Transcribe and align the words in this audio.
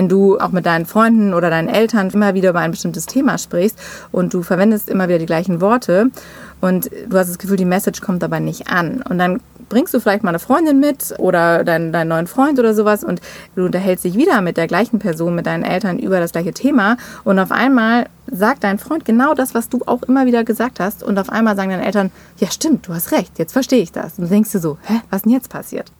wenn 0.00 0.08
du 0.08 0.38
auch 0.38 0.48
mit 0.48 0.64
deinen 0.64 0.86
Freunden 0.86 1.34
oder 1.34 1.50
deinen 1.50 1.68
Eltern 1.68 2.08
immer 2.08 2.32
wieder 2.32 2.48
über 2.48 2.60
ein 2.60 2.70
bestimmtes 2.70 3.04
Thema 3.04 3.36
sprichst 3.36 3.78
und 4.12 4.32
du 4.32 4.42
verwendest 4.42 4.88
immer 4.88 5.08
wieder 5.08 5.18
die 5.18 5.26
gleichen 5.26 5.60
Worte 5.60 6.10
und 6.62 6.90
du 7.06 7.18
hast 7.18 7.28
das 7.28 7.36
Gefühl, 7.36 7.58
die 7.58 7.66
Message 7.66 8.00
kommt 8.00 8.24
aber 8.24 8.40
nicht 8.40 8.70
an. 8.70 9.02
Und 9.02 9.18
dann 9.18 9.42
bringst 9.68 9.92
du 9.92 10.00
vielleicht 10.00 10.22
mal 10.22 10.30
eine 10.30 10.38
Freundin 10.38 10.80
mit 10.80 11.14
oder 11.18 11.64
deinen, 11.64 11.92
deinen 11.92 12.08
neuen 12.08 12.26
Freund 12.26 12.58
oder 12.58 12.72
sowas 12.72 13.04
und 13.04 13.20
du 13.56 13.66
unterhältst 13.66 14.06
dich 14.06 14.16
wieder 14.16 14.40
mit 14.40 14.56
der 14.56 14.68
gleichen 14.68 15.00
Person, 15.00 15.34
mit 15.34 15.44
deinen 15.44 15.64
Eltern 15.64 15.98
über 15.98 16.18
das 16.18 16.32
gleiche 16.32 16.54
Thema 16.54 16.96
und 17.24 17.38
auf 17.38 17.52
einmal 17.52 18.06
sagt 18.32 18.64
dein 18.64 18.78
Freund 18.78 19.04
genau 19.04 19.34
das, 19.34 19.52
was 19.52 19.68
du 19.68 19.80
auch 19.84 20.02
immer 20.04 20.24
wieder 20.24 20.44
gesagt 20.44 20.80
hast 20.80 21.02
und 21.02 21.18
auf 21.18 21.28
einmal 21.28 21.56
sagen 21.56 21.68
deine 21.68 21.84
Eltern, 21.84 22.10
ja 22.38 22.50
stimmt, 22.50 22.88
du 22.88 22.94
hast 22.94 23.12
recht, 23.12 23.38
jetzt 23.38 23.52
verstehe 23.52 23.82
ich 23.82 23.92
das. 23.92 24.18
Und 24.18 24.24
du 24.24 24.30
denkst 24.30 24.50
dir 24.50 24.60
so, 24.60 24.78
hä, 24.84 25.02
was 25.10 25.22
denn 25.22 25.32
jetzt 25.32 25.50
passiert? 25.50 25.92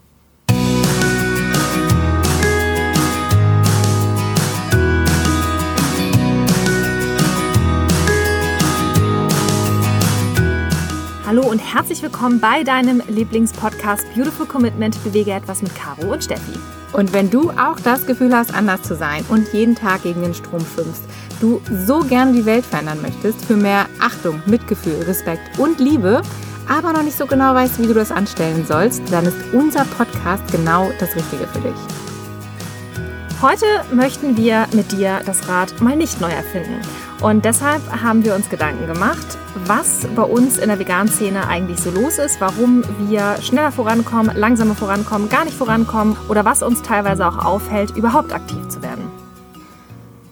Hallo 11.30 11.46
und 11.48 11.60
herzlich 11.60 12.02
willkommen 12.02 12.40
bei 12.40 12.64
deinem 12.64 13.00
Lieblingspodcast 13.06 14.04
Beautiful 14.16 14.46
Commitment 14.46 15.00
Bewege 15.04 15.30
etwas 15.30 15.62
mit 15.62 15.72
Caro 15.76 16.12
und 16.12 16.24
Steffi. 16.24 16.58
Und 16.92 17.12
wenn 17.12 17.30
du 17.30 17.50
auch 17.50 17.78
das 17.78 18.04
Gefühl 18.04 18.34
hast, 18.34 18.52
anders 18.52 18.82
zu 18.82 18.96
sein 18.96 19.24
und 19.28 19.52
jeden 19.52 19.76
Tag 19.76 20.02
gegen 20.02 20.22
den 20.22 20.34
Strom 20.34 20.66
schwimmst, 20.74 21.04
du 21.40 21.62
so 21.86 22.00
gerne 22.00 22.32
die 22.32 22.46
Welt 22.46 22.66
verändern 22.66 23.00
möchtest 23.00 23.44
für 23.44 23.54
mehr 23.54 23.86
Achtung, 24.00 24.42
Mitgefühl, 24.46 25.00
Respekt 25.02 25.56
und 25.56 25.78
Liebe, 25.78 26.20
aber 26.68 26.92
noch 26.92 27.04
nicht 27.04 27.16
so 27.16 27.26
genau 27.26 27.54
weißt, 27.54 27.80
wie 27.80 27.86
du 27.86 27.94
das 27.94 28.10
anstellen 28.10 28.66
sollst, 28.66 29.00
dann 29.12 29.26
ist 29.26 29.38
unser 29.52 29.84
Podcast 29.84 30.42
genau 30.50 30.90
das 30.98 31.14
Richtige 31.14 31.46
für 31.46 31.60
dich. 31.60 31.78
Heute 33.40 33.66
möchten 33.94 34.36
wir 34.36 34.66
mit 34.72 34.90
dir 34.90 35.20
das 35.24 35.48
Rad 35.48 35.80
mal 35.80 35.94
nicht 35.94 36.20
neu 36.20 36.32
erfinden. 36.32 36.80
Und 37.20 37.44
deshalb 37.44 37.82
haben 38.02 38.24
wir 38.24 38.34
uns 38.34 38.48
Gedanken 38.48 38.86
gemacht, 38.86 39.36
was 39.66 40.06
bei 40.16 40.22
uns 40.22 40.56
in 40.56 40.68
der 40.68 40.78
veganen 40.78 41.12
Szene 41.12 41.46
eigentlich 41.48 41.78
so 41.78 41.90
los 41.90 42.16
ist, 42.16 42.40
warum 42.40 42.82
wir 42.98 43.36
schneller 43.42 43.72
vorankommen, 43.72 44.34
langsamer 44.34 44.74
vorankommen, 44.74 45.28
gar 45.28 45.44
nicht 45.44 45.56
vorankommen 45.56 46.16
oder 46.30 46.46
was 46.46 46.62
uns 46.62 46.80
teilweise 46.80 47.26
auch 47.26 47.44
aufhält, 47.44 47.94
überhaupt 47.94 48.32
aktiv 48.32 48.66
zu 48.68 48.82
werden. 48.82 49.10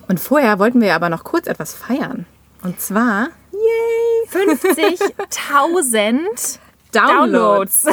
Und 0.08 0.18
vorher 0.18 0.58
wollten 0.58 0.80
wir 0.80 0.94
aber 0.94 1.10
noch 1.10 1.24
kurz 1.24 1.46
etwas 1.46 1.74
feiern. 1.74 2.24
Und 2.62 2.80
zwar, 2.80 3.28
yay, 3.52 4.28
50.000 4.32 6.58
Downloads 6.92 7.84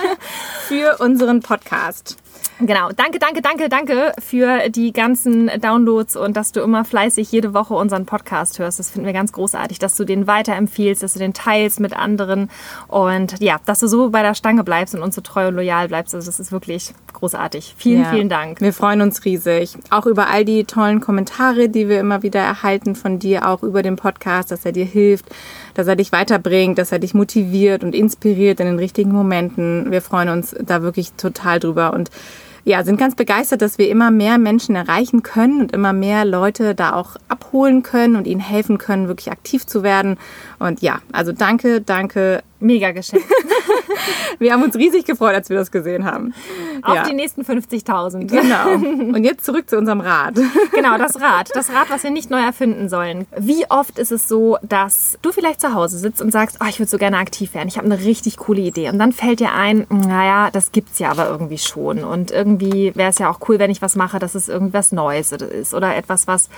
für 0.68 0.98
unseren 0.98 1.40
Podcast. 1.40 2.18
Genau, 2.58 2.88
danke, 2.96 3.18
danke, 3.18 3.42
danke, 3.42 3.68
danke 3.68 4.12
für 4.18 4.70
die 4.70 4.92
ganzen 4.92 5.50
Downloads 5.60 6.16
und 6.16 6.38
dass 6.38 6.52
du 6.52 6.60
immer 6.60 6.86
fleißig 6.86 7.30
jede 7.30 7.52
Woche 7.52 7.74
unseren 7.74 8.06
Podcast 8.06 8.58
hörst. 8.58 8.78
Das 8.78 8.90
finden 8.90 9.04
wir 9.04 9.12
ganz 9.12 9.32
großartig, 9.32 9.78
dass 9.78 9.94
du 9.94 10.04
den 10.04 10.26
weiterempfiehlst, 10.26 11.02
dass 11.02 11.12
du 11.12 11.18
den 11.18 11.34
teilst 11.34 11.80
mit 11.80 11.94
anderen 11.94 12.48
und 12.88 13.38
ja, 13.40 13.58
dass 13.66 13.80
du 13.80 13.88
so 13.88 14.08
bei 14.08 14.22
der 14.22 14.34
Stange 14.34 14.64
bleibst 14.64 14.94
und 14.94 15.02
uns 15.02 15.14
so 15.14 15.20
treu 15.20 15.48
und 15.48 15.54
loyal 15.54 15.88
bleibst. 15.88 16.14
Also 16.14 16.26
das 16.26 16.40
ist 16.40 16.50
wirklich 16.50 16.94
großartig. 17.12 17.74
Vielen, 17.76 18.04
ja, 18.04 18.10
vielen 18.10 18.30
Dank. 18.30 18.60
Wir 18.62 18.72
freuen 18.72 19.02
uns 19.02 19.26
riesig. 19.26 19.76
Auch 19.90 20.06
über 20.06 20.28
all 20.28 20.46
die 20.46 20.64
tollen 20.64 21.00
Kommentare, 21.00 21.68
die 21.68 21.90
wir 21.90 22.00
immer 22.00 22.22
wieder 22.22 22.40
erhalten 22.40 22.94
von 22.94 23.18
dir, 23.18 23.46
auch 23.46 23.62
über 23.62 23.82
den 23.82 23.96
Podcast, 23.96 24.50
dass 24.50 24.64
er 24.64 24.72
dir 24.72 24.86
hilft, 24.86 25.26
dass 25.74 25.88
er 25.88 25.96
dich 25.96 26.10
weiterbringt, 26.10 26.78
dass 26.78 26.90
er 26.90 27.00
dich 27.00 27.12
motiviert 27.12 27.84
und 27.84 27.94
inspiriert 27.94 28.60
in 28.60 28.66
den 28.66 28.78
richtigen 28.78 29.12
Momenten. 29.12 29.90
Wir 29.90 30.00
freuen 30.00 30.30
uns 30.30 30.54
da 30.58 30.80
wirklich 30.80 31.12
total 31.12 31.60
drüber 31.60 31.92
und 31.92 32.10
ja, 32.66 32.82
sind 32.82 32.98
ganz 32.98 33.14
begeistert, 33.14 33.62
dass 33.62 33.78
wir 33.78 33.88
immer 33.88 34.10
mehr 34.10 34.38
Menschen 34.38 34.74
erreichen 34.74 35.22
können 35.22 35.60
und 35.60 35.72
immer 35.72 35.92
mehr 35.92 36.24
Leute 36.24 36.74
da 36.74 36.94
auch 36.94 37.14
abholen 37.28 37.84
können 37.84 38.16
und 38.16 38.26
ihnen 38.26 38.40
helfen 38.40 38.76
können, 38.76 39.06
wirklich 39.06 39.30
aktiv 39.30 39.66
zu 39.66 39.84
werden. 39.84 40.18
Und 40.58 40.82
ja, 40.82 40.98
also 41.12 41.30
danke, 41.30 41.80
danke. 41.80 42.42
Mega 42.58 42.90
Geschenk. 42.92 43.22
wir 44.38 44.52
haben 44.52 44.62
uns 44.62 44.76
riesig 44.76 45.04
gefreut, 45.04 45.34
als 45.34 45.50
wir 45.50 45.56
das 45.56 45.70
gesehen 45.70 46.04
haben. 46.04 46.34
Auf 46.82 46.94
ja. 46.94 47.02
die 47.04 47.14
nächsten 47.14 47.42
50.000. 47.42 48.26
Genau. 48.26 48.70
Und 49.14 49.24
jetzt 49.24 49.44
zurück 49.44 49.68
zu 49.68 49.76
unserem 49.76 50.00
Rad. 50.00 50.34
Genau, 50.72 50.96
das 50.96 51.20
Rad. 51.20 51.50
Das 51.54 51.70
Rad, 51.70 51.90
was 51.90 52.02
wir 52.02 52.10
nicht 52.10 52.30
neu 52.30 52.40
erfinden 52.40 52.88
sollen. 52.88 53.26
Wie 53.36 53.68
oft 53.70 53.98
ist 53.98 54.12
es 54.12 54.28
so, 54.28 54.58
dass 54.62 55.18
du 55.22 55.32
vielleicht 55.32 55.60
zu 55.60 55.74
Hause 55.74 55.98
sitzt 55.98 56.22
und 56.22 56.32
sagst, 56.32 56.58
oh, 56.60 56.66
ich 56.68 56.78
würde 56.78 56.90
so 56.90 56.98
gerne 56.98 57.18
aktiv 57.18 57.54
werden. 57.54 57.68
Ich 57.68 57.76
habe 57.76 57.86
eine 57.86 57.98
richtig 57.98 58.36
coole 58.38 58.60
Idee. 58.60 58.88
Und 58.88 58.98
dann 58.98 59.12
fällt 59.12 59.40
dir 59.40 59.52
ein, 59.52 59.86
naja, 59.90 60.50
das 60.50 60.72
gibt 60.72 60.92
es 60.92 60.98
ja 60.98 61.10
aber 61.10 61.28
irgendwie 61.28 61.58
schon. 61.58 62.04
Und 62.04 62.30
irgendwie 62.30 62.92
wäre 62.94 63.10
es 63.10 63.18
ja 63.18 63.30
auch 63.30 63.40
cool, 63.48 63.58
wenn 63.58 63.70
ich 63.70 63.82
was 63.82 63.96
mache, 63.96 64.18
dass 64.18 64.34
es 64.34 64.48
irgendwas 64.48 64.92
Neues 64.92 65.32
ist 65.32 65.74
oder 65.74 65.94
etwas, 65.96 66.26
was 66.26 66.48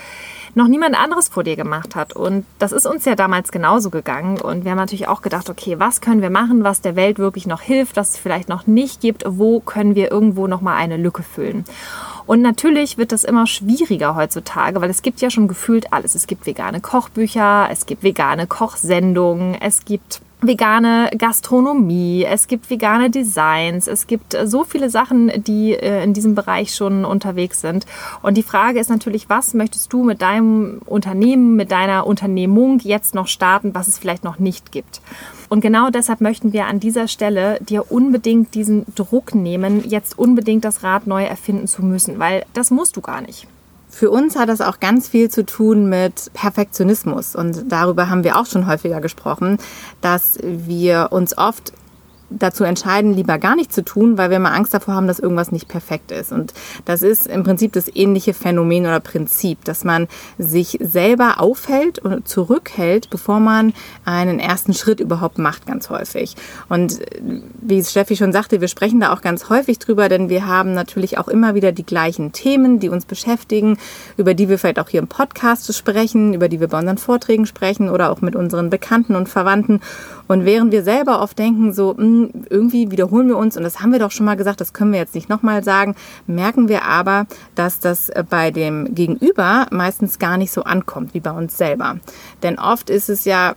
noch 0.54 0.68
niemand 0.68 0.98
anderes 0.98 1.28
vor 1.28 1.44
dir 1.44 1.56
gemacht 1.56 1.94
hat. 1.94 2.12
Und 2.14 2.44
das 2.58 2.72
ist 2.72 2.86
uns 2.86 3.04
ja 3.04 3.14
damals 3.14 3.50
genauso 3.52 3.88
gegangen. 3.90 4.40
Und 4.40 4.64
wir 4.64 4.72
haben 4.72 4.78
natürlich 4.78 5.08
auch 5.08 5.22
gedacht, 5.22 5.48
okay, 5.48 5.78
was 5.78 5.87
können 6.00 6.22
wir 6.22 6.30
machen, 6.30 6.64
was 6.64 6.80
der 6.80 6.96
Welt 6.96 7.18
wirklich 7.18 7.46
noch 7.46 7.60
hilft, 7.60 7.96
was 7.96 8.10
es 8.10 8.16
vielleicht 8.18 8.48
noch 8.48 8.66
nicht 8.66 9.00
gibt, 9.00 9.24
wo 9.26 9.60
können 9.60 9.94
wir 9.94 10.10
irgendwo 10.10 10.46
noch 10.46 10.60
mal 10.60 10.76
eine 10.76 10.96
Lücke 10.96 11.22
füllen. 11.22 11.64
Und 12.26 12.42
natürlich 12.42 12.98
wird 12.98 13.12
das 13.12 13.24
immer 13.24 13.46
schwieriger 13.46 14.14
heutzutage, 14.14 14.80
weil 14.80 14.90
es 14.90 15.02
gibt 15.02 15.20
ja 15.20 15.30
schon 15.30 15.48
gefühlt 15.48 15.92
alles. 15.92 16.14
Es 16.14 16.26
gibt 16.26 16.46
vegane 16.46 16.80
Kochbücher, 16.80 17.68
es 17.72 17.86
gibt 17.86 18.02
vegane 18.02 18.46
Kochsendungen, 18.46 19.54
es 19.54 19.86
gibt 19.86 20.20
vegane 20.40 21.10
Gastronomie, 21.18 22.24
es 22.24 22.46
gibt 22.46 22.70
vegane 22.70 23.10
Designs, 23.10 23.88
es 23.88 24.06
gibt 24.06 24.36
so 24.44 24.64
viele 24.64 24.88
Sachen, 24.88 25.32
die 25.42 25.72
äh, 25.72 26.04
in 26.04 26.14
diesem 26.14 26.34
Bereich 26.34 26.74
schon 26.74 27.04
unterwegs 27.04 27.60
sind. 27.60 27.86
Und 28.22 28.36
die 28.36 28.42
Frage 28.42 28.78
ist 28.78 28.88
natürlich, 28.88 29.28
was 29.28 29.54
möchtest 29.54 29.92
du 29.92 30.04
mit 30.04 30.22
deinem 30.22 30.80
Unternehmen, 30.86 31.56
mit 31.56 31.72
deiner 31.72 32.06
Unternehmung 32.06 32.78
jetzt 32.80 33.14
noch 33.14 33.26
starten, 33.26 33.74
was 33.74 33.88
es 33.88 33.98
vielleicht 33.98 34.24
noch 34.24 34.38
nicht 34.38 34.70
gibt? 34.70 35.00
Und 35.48 35.60
genau 35.60 35.90
deshalb 35.90 36.20
möchten 36.20 36.52
wir 36.52 36.66
an 36.66 36.78
dieser 36.78 37.08
Stelle 37.08 37.58
dir 37.60 37.90
unbedingt 37.90 38.54
diesen 38.54 38.84
Druck 38.94 39.34
nehmen, 39.34 39.88
jetzt 39.88 40.18
unbedingt 40.18 40.64
das 40.64 40.82
Rad 40.82 41.06
neu 41.06 41.24
erfinden 41.24 41.66
zu 41.66 41.82
müssen, 41.82 42.18
weil 42.18 42.44
das 42.52 42.70
musst 42.70 42.96
du 42.96 43.00
gar 43.00 43.22
nicht. 43.22 43.48
Für 43.88 44.10
uns 44.10 44.36
hat 44.36 44.48
das 44.48 44.60
auch 44.60 44.80
ganz 44.80 45.08
viel 45.08 45.30
zu 45.30 45.44
tun 45.44 45.88
mit 45.88 46.30
Perfektionismus. 46.34 47.34
Und 47.34 47.72
darüber 47.72 48.10
haben 48.10 48.22
wir 48.22 48.38
auch 48.38 48.46
schon 48.46 48.66
häufiger 48.66 49.00
gesprochen, 49.00 49.58
dass 50.00 50.38
wir 50.42 51.08
uns 51.10 51.36
oft 51.36 51.72
dazu 52.30 52.64
entscheiden, 52.64 53.14
lieber 53.14 53.38
gar 53.38 53.56
nichts 53.56 53.74
zu 53.74 53.84
tun, 53.84 54.18
weil 54.18 54.30
wir 54.30 54.38
mal 54.38 54.52
Angst 54.52 54.74
davor 54.74 54.94
haben, 54.94 55.06
dass 55.06 55.18
irgendwas 55.18 55.52
nicht 55.52 55.68
perfekt 55.68 56.10
ist. 56.10 56.32
Und 56.32 56.52
das 56.84 57.02
ist 57.02 57.26
im 57.26 57.42
Prinzip 57.42 57.72
das 57.72 57.90
ähnliche 57.94 58.34
Phänomen 58.34 58.84
oder 58.84 59.00
Prinzip, 59.00 59.64
dass 59.64 59.84
man 59.84 60.08
sich 60.36 60.78
selber 60.80 61.40
aufhält 61.40 61.98
und 61.98 62.28
zurückhält, 62.28 63.10
bevor 63.10 63.40
man 63.40 63.72
einen 64.04 64.38
ersten 64.38 64.74
Schritt 64.74 65.00
überhaupt 65.00 65.38
macht, 65.38 65.66
ganz 65.66 65.90
häufig. 65.90 66.36
Und 66.68 67.00
wie 67.60 67.82
Steffi 67.82 68.16
schon 68.16 68.32
sagte, 68.32 68.60
wir 68.60 68.68
sprechen 68.68 69.00
da 69.00 69.12
auch 69.12 69.20
ganz 69.20 69.48
häufig 69.48 69.78
drüber, 69.78 70.08
denn 70.08 70.28
wir 70.28 70.46
haben 70.46 70.74
natürlich 70.74 71.18
auch 71.18 71.28
immer 71.28 71.54
wieder 71.54 71.72
die 71.72 71.86
gleichen 71.86 72.32
Themen, 72.32 72.80
die 72.80 72.88
uns 72.88 73.04
beschäftigen, 73.04 73.78
über 74.16 74.34
die 74.34 74.48
wir 74.48 74.58
vielleicht 74.58 74.78
auch 74.78 74.88
hier 74.88 75.00
im 75.00 75.08
Podcast 75.08 75.74
sprechen, 75.74 76.34
über 76.34 76.48
die 76.48 76.60
wir 76.60 76.68
bei 76.68 76.78
unseren 76.78 76.98
Vorträgen 76.98 77.46
sprechen 77.46 77.88
oder 77.88 78.10
auch 78.10 78.20
mit 78.20 78.36
unseren 78.36 78.70
Bekannten 78.70 79.16
und 79.16 79.28
Verwandten. 79.28 79.80
Und 80.28 80.44
während 80.44 80.70
wir 80.70 80.84
selber 80.84 81.20
oft 81.20 81.38
denken, 81.38 81.72
so, 81.72 81.96
hm, 81.96 82.30
irgendwie 82.48 82.90
wiederholen 82.90 83.28
wir 83.28 83.36
uns, 83.36 83.56
und 83.56 83.64
das 83.64 83.80
haben 83.80 83.92
wir 83.92 83.98
doch 83.98 84.10
schon 84.10 84.26
mal 84.26 84.36
gesagt, 84.36 84.60
das 84.60 84.72
können 84.72 84.92
wir 84.92 85.00
jetzt 85.00 85.14
nicht 85.14 85.28
nochmal 85.28 85.64
sagen, 85.64 85.96
merken 86.26 86.68
wir 86.68 86.84
aber, 86.84 87.26
dass 87.54 87.80
das 87.80 88.12
bei 88.30 88.50
dem 88.50 88.94
Gegenüber 88.94 89.66
meistens 89.70 90.18
gar 90.18 90.36
nicht 90.36 90.52
so 90.52 90.62
ankommt 90.62 91.14
wie 91.14 91.20
bei 91.20 91.32
uns 91.32 91.56
selber. 91.56 91.96
Denn 92.42 92.58
oft 92.58 92.90
ist 92.90 93.08
es 93.08 93.24
ja 93.24 93.54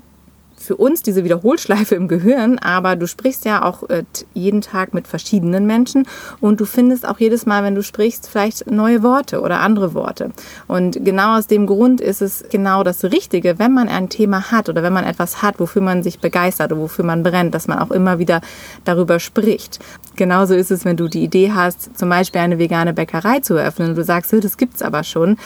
für 0.61 0.75
uns 0.75 1.01
diese 1.01 1.23
Wiederholschleife 1.23 1.95
im 1.95 2.07
Gehirn, 2.07 2.57
aber 2.59 2.95
du 2.95 3.07
sprichst 3.07 3.45
ja 3.45 3.63
auch 3.63 3.89
äh, 3.89 4.03
jeden 4.33 4.61
Tag 4.61 4.93
mit 4.93 5.07
verschiedenen 5.07 5.65
Menschen 5.65 6.07
und 6.39 6.59
du 6.59 6.65
findest 6.65 7.07
auch 7.07 7.19
jedes 7.19 7.45
Mal, 7.45 7.63
wenn 7.63 7.75
du 7.75 7.83
sprichst, 7.83 8.29
vielleicht 8.29 8.69
neue 8.69 9.03
Worte 9.03 9.41
oder 9.41 9.59
andere 9.59 9.93
Worte. 9.93 10.31
Und 10.67 11.03
genau 11.03 11.37
aus 11.37 11.47
dem 11.47 11.65
Grund 11.65 12.01
ist 12.01 12.21
es 12.21 12.43
genau 12.49 12.83
das 12.83 13.03
Richtige, 13.03 13.59
wenn 13.59 13.73
man 13.73 13.89
ein 13.89 14.09
Thema 14.09 14.51
hat 14.51 14.69
oder 14.69 14.83
wenn 14.83 14.93
man 14.93 15.05
etwas 15.05 15.41
hat, 15.41 15.59
wofür 15.59 15.81
man 15.81 16.03
sich 16.03 16.19
begeistert 16.19 16.71
oder 16.71 16.81
wofür 16.81 17.05
man 17.05 17.23
brennt, 17.23 17.53
dass 17.55 17.67
man 17.67 17.79
auch 17.79 17.91
immer 17.91 18.19
wieder 18.19 18.41
darüber 18.85 19.19
spricht. 19.19 19.79
Genauso 20.15 20.53
ist 20.53 20.71
es, 20.71 20.85
wenn 20.85 20.97
du 20.97 21.07
die 21.07 21.23
Idee 21.23 21.51
hast, 21.53 21.97
zum 21.97 22.09
Beispiel 22.09 22.41
eine 22.41 22.59
vegane 22.59 22.93
Bäckerei 22.93 23.39
zu 23.39 23.55
eröffnen 23.55 23.89
und 23.89 23.95
du 23.95 24.03
sagst, 24.03 24.31
das 24.31 24.57
gibt's 24.57 24.81
aber 24.81 25.03
schon 25.03 25.37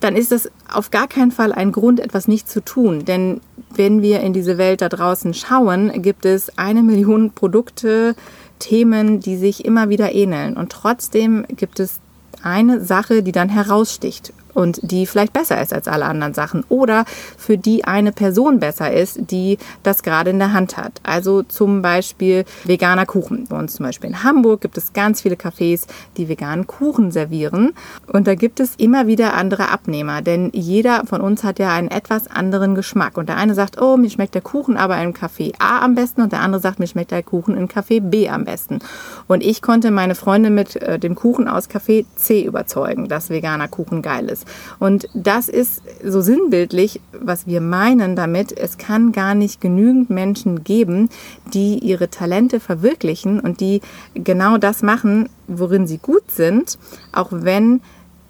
dann 0.00 0.16
ist 0.16 0.32
das 0.32 0.50
auf 0.72 0.90
gar 0.90 1.08
keinen 1.08 1.32
Fall 1.32 1.52
ein 1.52 1.72
Grund, 1.72 2.00
etwas 2.00 2.28
nicht 2.28 2.48
zu 2.48 2.60
tun. 2.60 3.04
Denn 3.04 3.40
wenn 3.74 4.02
wir 4.02 4.20
in 4.20 4.32
diese 4.32 4.58
Welt 4.58 4.80
da 4.80 4.88
draußen 4.88 5.34
schauen, 5.34 6.02
gibt 6.02 6.24
es 6.24 6.58
eine 6.58 6.82
Million 6.82 7.30
Produkte, 7.30 8.14
Themen, 8.58 9.20
die 9.20 9.36
sich 9.36 9.64
immer 9.64 9.88
wieder 9.88 10.14
ähneln. 10.14 10.56
Und 10.56 10.70
trotzdem 10.70 11.44
gibt 11.48 11.80
es 11.80 12.00
eine 12.42 12.84
Sache, 12.84 13.22
die 13.22 13.32
dann 13.32 13.48
heraussticht. 13.48 14.32
Und 14.56 14.80
die 14.82 15.06
vielleicht 15.06 15.34
besser 15.34 15.60
ist 15.60 15.74
als 15.74 15.86
alle 15.86 16.06
anderen 16.06 16.32
Sachen 16.32 16.64
oder 16.70 17.04
für 17.36 17.58
die 17.58 17.84
eine 17.84 18.10
Person 18.10 18.58
besser 18.58 18.90
ist, 18.90 19.30
die 19.30 19.58
das 19.82 20.02
gerade 20.02 20.30
in 20.30 20.38
der 20.38 20.54
Hand 20.54 20.78
hat. 20.78 20.92
Also 21.02 21.42
zum 21.42 21.82
Beispiel 21.82 22.44
veganer 22.64 23.04
Kuchen. 23.04 23.46
Bei 23.48 23.58
uns 23.58 23.74
zum 23.74 23.84
Beispiel 23.84 24.10
in 24.10 24.24
Hamburg 24.24 24.62
gibt 24.62 24.78
es 24.78 24.94
ganz 24.94 25.20
viele 25.20 25.36
Cafés, 25.36 25.86
die 26.16 26.28
veganen 26.28 26.66
Kuchen 26.66 27.10
servieren 27.10 27.74
und 28.06 28.26
da 28.26 28.34
gibt 28.34 28.58
es 28.58 28.74
immer 28.76 29.06
wieder 29.06 29.34
andere 29.34 29.68
Abnehmer, 29.68 30.22
denn 30.22 30.50
jeder 30.54 31.04
von 31.06 31.20
uns 31.20 31.44
hat 31.44 31.58
ja 31.58 31.72
einen 31.72 31.88
etwas 31.88 32.26
anderen 32.26 32.74
Geschmack 32.74 33.18
und 33.18 33.28
der 33.28 33.36
eine 33.36 33.54
sagt, 33.54 33.80
oh, 33.80 33.98
mir 33.98 34.08
schmeckt 34.08 34.34
der 34.34 34.42
Kuchen 34.42 34.78
aber 34.78 35.00
im 35.02 35.12
Café 35.12 35.52
A 35.58 35.84
am 35.84 35.94
besten 35.94 36.22
und 36.22 36.32
der 36.32 36.40
andere 36.40 36.62
sagt, 36.62 36.78
mir 36.78 36.86
schmeckt 36.86 37.10
der 37.10 37.22
Kuchen 37.22 37.56
im 37.56 37.68
Café 37.68 38.00
B 38.00 38.28
am 38.28 38.44
besten. 38.44 38.78
Und 39.26 39.42
ich 39.42 39.60
konnte 39.60 39.90
meine 39.90 40.14
Freunde 40.14 40.50
mit 40.50 40.76
äh, 40.76 40.98
dem 40.98 41.14
Kuchen 41.14 41.48
aus 41.48 41.68
Café 41.68 42.06
C 42.16 42.42
überzeugen, 42.42 43.08
dass 43.08 43.30
veganer 43.30 43.68
Kuchen 43.68 44.00
geil 44.02 44.28
ist. 44.28 44.45
Und 44.78 45.08
das 45.14 45.48
ist 45.48 45.82
so 46.04 46.20
sinnbildlich, 46.20 47.00
was 47.12 47.46
wir 47.46 47.60
meinen 47.60 48.16
damit. 48.16 48.56
Es 48.56 48.78
kann 48.78 49.12
gar 49.12 49.34
nicht 49.34 49.60
genügend 49.60 50.10
Menschen 50.10 50.64
geben, 50.64 51.08
die 51.52 51.78
ihre 51.78 52.08
Talente 52.10 52.60
verwirklichen 52.60 53.40
und 53.40 53.60
die 53.60 53.80
genau 54.14 54.58
das 54.58 54.82
machen, 54.82 55.28
worin 55.46 55.86
sie 55.86 55.98
gut 55.98 56.30
sind, 56.30 56.78
auch 57.12 57.28
wenn 57.30 57.80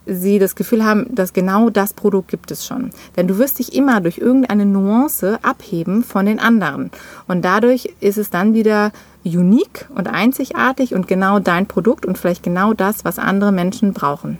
sie 0.06 0.38
das 0.38 0.54
Gefühl 0.54 0.84
haben, 0.84 1.14
dass 1.14 1.32
genau 1.32 1.68
das 1.68 1.92
Produkt 1.92 2.28
gibt 2.28 2.50
es 2.50 2.64
schon. 2.64 2.90
Denn 3.16 3.26
du 3.26 3.38
wirst 3.38 3.58
dich 3.58 3.74
immer 3.74 4.00
durch 4.00 4.18
irgendeine 4.18 4.64
Nuance 4.64 5.38
abheben 5.42 6.04
von 6.04 6.26
den 6.26 6.38
anderen. 6.38 6.90
Und 7.26 7.44
dadurch 7.44 7.92
ist 8.00 8.18
es 8.18 8.30
dann 8.30 8.54
wieder 8.54 8.92
unique 9.24 9.88
und 9.94 10.06
einzigartig 10.08 10.94
und 10.94 11.08
genau 11.08 11.40
dein 11.40 11.66
Produkt 11.66 12.06
und 12.06 12.16
vielleicht 12.16 12.44
genau 12.44 12.72
das, 12.72 13.04
was 13.04 13.18
andere 13.18 13.50
Menschen 13.50 13.92
brauchen. 13.92 14.38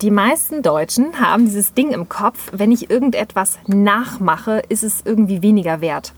Die 0.00 0.12
meisten 0.12 0.62
Deutschen 0.62 1.20
haben 1.20 1.46
dieses 1.46 1.74
Ding 1.74 1.90
im 1.90 2.08
Kopf, 2.08 2.52
wenn 2.52 2.70
ich 2.70 2.88
irgendetwas 2.88 3.58
nachmache, 3.66 4.62
ist 4.68 4.84
es 4.84 5.02
irgendwie 5.04 5.42
weniger 5.42 5.80
wert. 5.80 6.12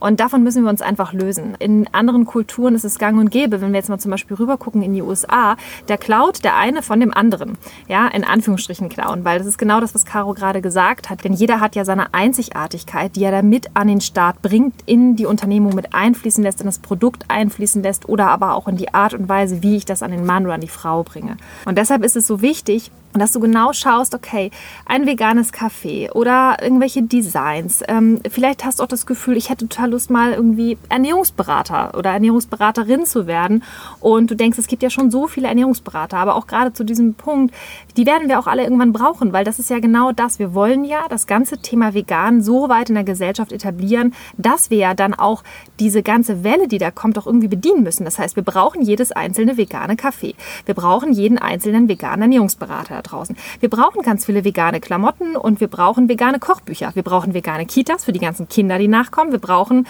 Und 0.00 0.18
davon 0.18 0.42
müssen 0.42 0.64
wir 0.64 0.70
uns 0.70 0.82
einfach 0.82 1.12
lösen. 1.12 1.54
In 1.60 1.86
anderen 1.94 2.24
Kulturen 2.24 2.74
ist 2.74 2.84
es 2.84 2.98
gang 2.98 3.20
und 3.20 3.30
gäbe, 3.30 3.60
wenn 3.60 3.70
wir 3.70 3.78
jetzt 3.78 3.88
mal 3.88 4.00
zum 4.00 4.10
Beispiel 4.10 4.36
rübergucken 4.36 4.82
in 4.82 4.94
die 4.94 5.02
USA, 5.02 5.56
der 5.86 5.96
klaut 5.96 6.42
der 6.42 6.56
eine 6.56 6.82
von 6.82 6.98
dem 6.98 7.14
anderen. 7.14 7.56
Ja, 7.86 8.08
in 8.08 8.24
Anführungsstrichen 8.24 8.88
klauen, 8.88 9.24
weil 9.24 9.38
das 9.38 9.46
ist 9.46 9.58
genau 9.58 9.78
das, 9.78 9.94
was 9.94 10.04
Caro 10.04 10.34
gerade 10.34 10.60
gesagt 10.60 11.08
hat. 11.08 11.22
Denn 11.22 11.32
jeder 11.32 11.60
hat 11.60 11.76
ja 11.76 11.84
seine 11.84 12.12
Einzigartigkeit, 12.12 13.14
die 13.14 13.22
er 13.22 13.30
da 13.30 13.42
mit 13.42 13.76
an 13.76 13.86
den 13.86 14.00
Start 14.00 14.42
bringt, 14.42 14.74
in 14.86 15.14
die 15.14 15.26
Unternehmung 15.26 15.76
mit 15.76 15.94
einfließen 15.94 16.42
lässt, 16.42 16.62
in 16.62 16.66
das 16.66 16.80
Produkt 16.80 17.26
einfließen 17.28 17.80
lässt 17.80 18.08
oder 18.08 18.28
aber 18.28 18.54
auch 18.54 18.66
in 18.66 18.76
die 18.76 18.92
Art 18.92 19.14
und 19.14 19.28
Weise, 19.28 19.62
wie 19.62 19.76
ich 19.76 19.84
das 19.84 20.02
an 20.02 20.10
den 20.10 20.26
Mann 20.26 20.46
oder 20.46 20.54
an 20.54 20.60
die 20.60 20.66
Frau 20.66 21.04
bringe. 21.04 21.36
Und 21.64 21.78
deshalb 21.78 22.02
ist 22.02 22.16
es 22.16 22.26
so 22.26 22.42
wichtig, 22.42 22.90
dass 23.12 23.32
du 23.32 23.40
genau 23.40 23.72
schaust, 23.72 24.14
okay, 24.14 24.50
ein 24.86 25.06
veganes 25.06 25.52
Café 25.52 26.12
oder 26.12 26.58
irgendwelche 26.62 27.02
Designs. 27.02 27.82
Ähm, 27.88 28.20
vielleicht 28.30 28.64
hast 28.64 28.78
du 28.78 28.84
auch 28.84 28.88
das 28.88 29.04
Gefühl, 29.04 29.36
ich 29.36 29.50
hätte 29.50 29.66
total 29.66 29.90
Lust, 29.90 30.10
mal 30.10 30.32
irgendwie 30.32 30.78
Ernährungsberater 30.88 31.96
oder 31.96 32.10
Ernährungsberaterin 32.10 33.06
zu 33.06 33.26
werden. 33.26 33.64
Und 33.98 34.30
du 34.30 34.36
denkst, 34.36 34.58
es 34.58 34.68
gibt 34.68 34.82
ja 34.82 34.90
schon 34.90 35.10
so 35.10 35.26
viele 35.26 35.48
Ernährungsberater, 35.48 36.18
aber 36.18 36.36
auch 36.36 36.46
gerade 36.46 36.72
zu 36.72 36.84
diesem 36.84 37.14
Punkt, 37.14 37.54
die 37.96 38.06
werden 38.06 38.28
wir 38.28 38.38
auch 38.38 38.46
alle 38.46 38.62
irgendwann 38.62 38.92
brauchen, 38.92 39.32
weil 39.32 39.44
das 39.44 39.58
ist 39.58 39.70
ja 39.70 39.80
genau 39.80 40.12
das. 40.12 40.38
Wir 40.38 40.54
wollen 40.54 40.84
ja 40.84 41.06
das 41.08 41.26
ganze 41.26 41.58
Thema 41.58 41.94
vegan 41.94 42.42
so 42.42 42.68
weit 42.68 42.90
in 42.90 42.94
der 42.94 43.04
Gesellschaft 43.04 43.50
etablieren, 43.50 44.14
dass 44.36 44.70
wir 44.70 44.78
ja 44.78 44.94
dann 44.94 45.14
auch 45.14 45.42
diese 45.80 46.02
ganze 46.02 46.44
Welle, 46.44 46.68
die 46.68 46.78
da 46.78 46.92
kommt, 46.92 47.18
auch 47.18 47.26
irgendwie 47.26 47.48
bedienen 47.48 47.82
müssen. 47.82 48.04
Das 48.04 48.18
heißt, 48.18 48.36
wir 48.36 48.44
brauchen 48.44 48.82
jedes 48.82 49.10
einzelne 49.10 49.56
vegane 49.56 49.94
Café. 49.94 50.34
Wir 50.64 50.74
brauchen 50.74 51.12
jeden 51.12 51.38
einzelnen 51.38 51.88
veganen 51.88 52.22
Ernährungsberater 52.22 52.99
draußen. 53.02 53.36
Wir 53.60 53.70
brauchen 53.70 54.02
ganz 54.02 54.26
viele 54.26 54.44
vegane 54.44 54.80
Klamotten 54.80 55.36
und 55.36 55.60
wir 55.60 55.68
brauchen 55.68 56.08
vegane 56.08 56.38
Kochbücher. 56.38 56.90
Wir 56.94 57.02
brauchen 57.02 57.34
vegane 57.34 57.66
Kitas 57.66 58.04
für 58.04 58.12
die 58.12 58.20
ganzen 58.20 58.48
Kinder, 58.48 58.78
die 58.78 58.88
nachkommen. 58.88 59.32
Wir 59.32 59.38
brauchen 59.38 59.86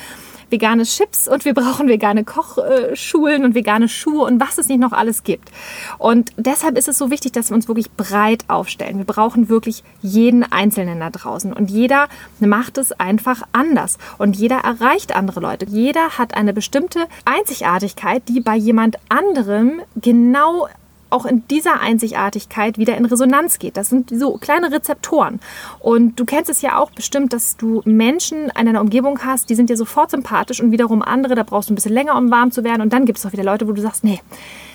vegane 0.51 0.83
Chips 0.83 1.29
und 1.29 1.45
wir 1.45 1.55
brauchen 1.55 1.89
vegane 1.89 2.25
Kochschulen 2.25 3.45
und 3.45 3.55
vegane 3.55 3.89
Schuhe 3.89 4.25
und 4.25 4.41
was 4.41 4.59
es 4.59 4.69
nicht 4.69 4.81
noch 4.81 4.93
alles 4.93 5.23
gibt. 5.23 5.51
Und 5.99 6.33
deshalb 6.37 6.77
ist 6.77 6.89
es 6.89 6.99
so 6.99 7.11
wichtig, 7.11 7.33
dass 7.33 7.51
wir 7.51 7.55
uns 7.55 7.69
wirklich 7.69 7.91
breit 7.93 8.45
aufstellen. 8.49 8.99
Wir 8.99 9.05
brauchen 9.05 9.49
wirklich 9.49 9.85
jeden 10.03 10.51
Einzelnen 10.51 11.01
da 11.01 11.11
draußen 11.11 11.53
und 11.53 11.71
jeder 11.71 12.09
macht 12.41 12.79
es 12.79 12.93
einfach 12.93 13.43
anders 13.53 13.99
und 14.19 14.37
jeder 14.37 14.59
erreicht 14.59 15.15
andere 15.15 15.41
Leute. 15.41 15.67
Jeder 15.67 16.19
hat 16.19 16.35
eine 16.35 16.53
bestimmte 16.53 17.07
Einzigartigkeit, 17.25 18.23
die 18.29 18.41
bei 18.41 18.57
jemand 18.57 18.97
anderem 19.09 19.81
genau 19.97 20.69
auch 21.11 21.27
in 21.27 21.47
dieser 21.49 21.81
Einzigartigkeit 21.81 22.79
wieder 22.79 22.97
in 22.97 23.05
Resonanz 23.05 23.59
geht. 23.59 23.77
Das 23.77 23.89
sind 23.89 24.11
so 24.11 24.39
kleine 24.39 24.73
Rezeptoren. 24.73 25.41
Und 25.79 26.19
du 26.19 26.25
kennst 26.25 26.51
es 26.51 26.63
ja 26.63 26.79
auch 26.79 26.91
bestimmt, 26.91 27.33
dass 27.33 27.57
du 27.57 27.83
Menschen 27.85 28.51
in 28.59 28.67
deiner 28.67 28.81
Umgebung 28.81 29.21
hast, 29.25 29.51
die 29.51 29.55
sind 29.55 29.71
dir 29.71 29.77
sofort 29.77 30.11
sympathisch 30.11 30.61
und 30.61 30.73
wiederum 30.73 31.03
andere, 31.03 31.35
da 31.35 31.43
brauchst 31.43 31.69
du 31.69 31.73
ein 31.73 31.77
bisschen 31.77 31.93
länger, 31.93 32.17
um 32.17 32.31
warm 32.31 32.53
zu 32.53 32.65
werden. 32.65 32.83
Und 32.83 32.93
dann 32.93 33.05
gibt 33.05 33.19
es 33.19 33.27
auch 33.27 33.33
wieder 33.33 33.45
Leute, 33.45 33.69
wo 33.69 33.73
du 33.73 33.83
sagst, 33.83 34.05
nee, 34.05 34.21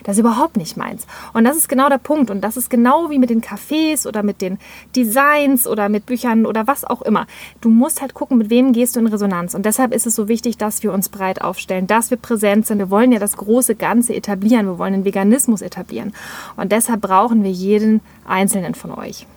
das 0.06 0.18
ist 0.18 0.20
überhaupt 0.20 0.56
nicht 0.56 0.78
meins. 0.78 1.08
Und 1.34 1.46
das 1.46 1.58
ist 1.58 1.68
genau 1.68 1.90
der 1.90 1.98
Punkt. 1.98 2.30
Und 2.30 2.42
das 2.42 2.58
ist 2.58 2.70
genau 2.70 3.10
wie 3.10 3.18
mit 3.18 3.31
den 3.31 3.42
Cafés 3.42 4.08
oder 4.08 4.22
mit 4.22 4.40
den 4.40 4.60
Designs 4.96 5.68
oder 5.68 5.90
mit 5.90 6.06
Büchern 6.06 6.46
oder 6.46 6.68
was 6.68 6.86
auch 6.86 7.02
immer. 7.02 7.26
Du 7.60 7.70
musst 7.70 8.02
halt 8.02 8.14
gucken, 8.14 8.38
mit 8.38 8.52
wem 8.52 8.72
gehst 8.72 8.96
du 8.96 9.00
in 9.00 9.08
Resonanz. 9.08 9.56
Und 9.56 9.66
deshalb 9.66 9.94
ist 9.94 10.06
es 10.06 10.16
so 10.16 10.28
wichtig, 10.28 10.58
dass 10.58 10.84
wir 10.84 10.94
uns 10.94 11.10
breit 11.10 11.42
aufstellen, 11.42 11.88
dass 11.88 12.12
wir 12.12 12.18
präsent 12.18 12.68
sind. 12.68 12.78
Wir 12.78 12.92
wollen 12.92 13.12
ja 13.12 13.20
das 13.20 13.36
große 13.36 13.74
Ganze 13.74 14.14
etablieren. 14.14 14.68
Wir 14.68 14.78
wollen 14.78 14.94
den 14.94 15.06
Veganismus 15.06 15.64
etablieren. 15.64 16.14
Und 16.56 16.72
deshalb 16.72 17.01
brauchen 17.01 17.44
wir 17.44 17.51
jeden 17.51 18.01
einzelnen 18.27 18.75
von 18.75 18.92
euch. 18.92 19.27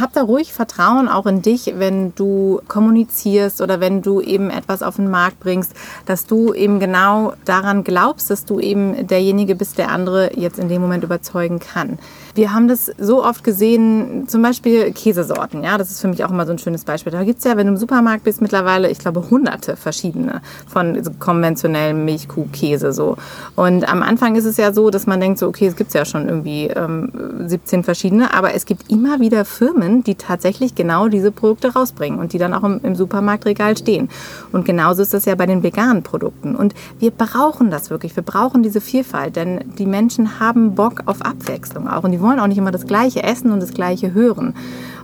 Hab 0.00 0.12
da 0.12 0.22
ruhig 0.22 0.52
Vertrauen 0.52 1.08
auch 1.08 1.24
in 1.24 1.40
dich, 1.40 1.72
wenn 1.78 2.14
du 2.16 2.60
kommunizierst 2.68 3.62
oder 3.62 3.80
wenn 3.80 4.02
du 4.02 4.20
eben 4.20 4.50
etwas 4.50 4.82
auf 4.82 4.96
den 4.96 5.08
Markt 5.08 5.40
bringst, 5.40 5.72
dass 6.04 6.26
du 6.26 6.52
eben 6.52 6.80
genau 6.80 7.32
daran 7.46 7.82
glaubst, 7.82 8.28
dass 8.28 8.44
du 8.44 8.60
eben 8.60 9.06
derjenige 9.06 9.54
bist, 9.54 9.78
der 9.78 9.90
andere 9.90 10.38
jetzt 10.38 10.58
in 10.58 10.68
dem 10.68 10.82
Moment 10.82 11.02
überzeugen 11.02 11.60
kann. 11.60 11.98
Wir 12.36 12.52
haben 12.52 12.68
das 12.68 12.92
so 12.98 13.24
oft 13.24 13.42
gesehen, 13.44 14.28
zum 14.28 14.42
Beispiel 14.42 14.92
Käsesorten. 14.92 15.64
Ja, 15.64 15.78
das 15.78 15.90
ist 15.90 16.02
für 16.02 16.08
mich 16.08 16.22
auch 16.22 16.30
immer 16.30 16.44
so 16.44 16.52
ein 16.52 16.58
schönes 16.58 16.84
Beispiel. 16.84 17.10
Da 17.10 17.24
gibt 17.24 17.38
es 17.38 17.44
ja, 17.44 17.56
wenn 17.56 17.66
du 17.66 17.72
im 17.72 17.78
Supermarkt 17.78 18.24
bist, 18.24 18.42
mittlerweile, 18.42 18.90
ich 18.90 18.98
glaube, 18.98 19.30
hunderte 19.30 19.74
verschiedene 19.74 20.42
von 20.66 21.02
so 21.02 21.12
konventionellem 21.18 22.04
Milchkuhkäse. 22.04 22.92
So. 22.92 23.16
Und 23.54 23.90
am 23.90 24.02
Anfang 24.02 24.36
ist 24.36 24.44
es 24.44 24.58
ja 24.58 24.74
so, 24.74 24.90
dass 24.90 25.06
man 25.06 25.18
denkt, 25.18 25.38
so, 25.38 25.48
okay, 25.48 25.66
es 25.66 25.76
gibt 25.76 25.94
ja 25.94 26.04
schon 26.04 26.28
irgendwie 26.28 26.66
ähm, 26.66 27.10
17 27.46 27.84
verschiedene, 27.84 28.34
aber 28.34 28.52
es 28.52 28.66
gibt 28.66 28.90
immer 28.92 29.18
wieder 29.18 29.46
Firmen, 29.46 30.04
die 30.04 30.16
tatsächlich 30.16 30.74
genau 30.74 31.08
diese 31.08 31.32
Produkte 31.32 31.72
rausbringen 31.72 32.20
und 32.20 32.34
die 32.34 32.38
dann 32.38 32.52
auch 32.52 32.64
im, 32.64 32.80
im 32.82 32.96
Supermarktregal 32.96 33.78
stehen. 33.78 34.10
Und 34.52 34.66
genauso 34.66 35.00
ist 35.00 35.14
das 35.14 35.24
ja 35.24 35.36
bei 35.36 35.46
den 35.46 35.62
veganen 35.62 36.02
Produkten. 36.02 36.54
Und 36.54 36.74
wir 36.98 37.12
brauchen 37.12 37.70
das 37.70 37.88
wirklich. 37.88 38.14
Wir 38.14 38.22
brauchen 38.22 38.62
diese 38.62 38.82
Vielfalt, 38.82 39.36
denn 39.36 39.64
die 39.78 39.86
Menschen 39.86 40.38
haben 40.38 40.74
Bock 40.74 41.04
auf 41.06 41.22
Abwechslung 41.22 41.88
auch. 41.88 42.04
Und 42.04 42.12
die 42.12 42.25
wollen 42.26 42.40
auch 42.40 42.48
nicht 42.48 42.58
immer 42.58 42.72
das 42.72 42.86
Gleiche 42.86 43.22
essen 43.22 43.52
und 43.52 43.60
das 43.60 43.72
Gleiche 43.72 44.12
hören. 44.12 44.54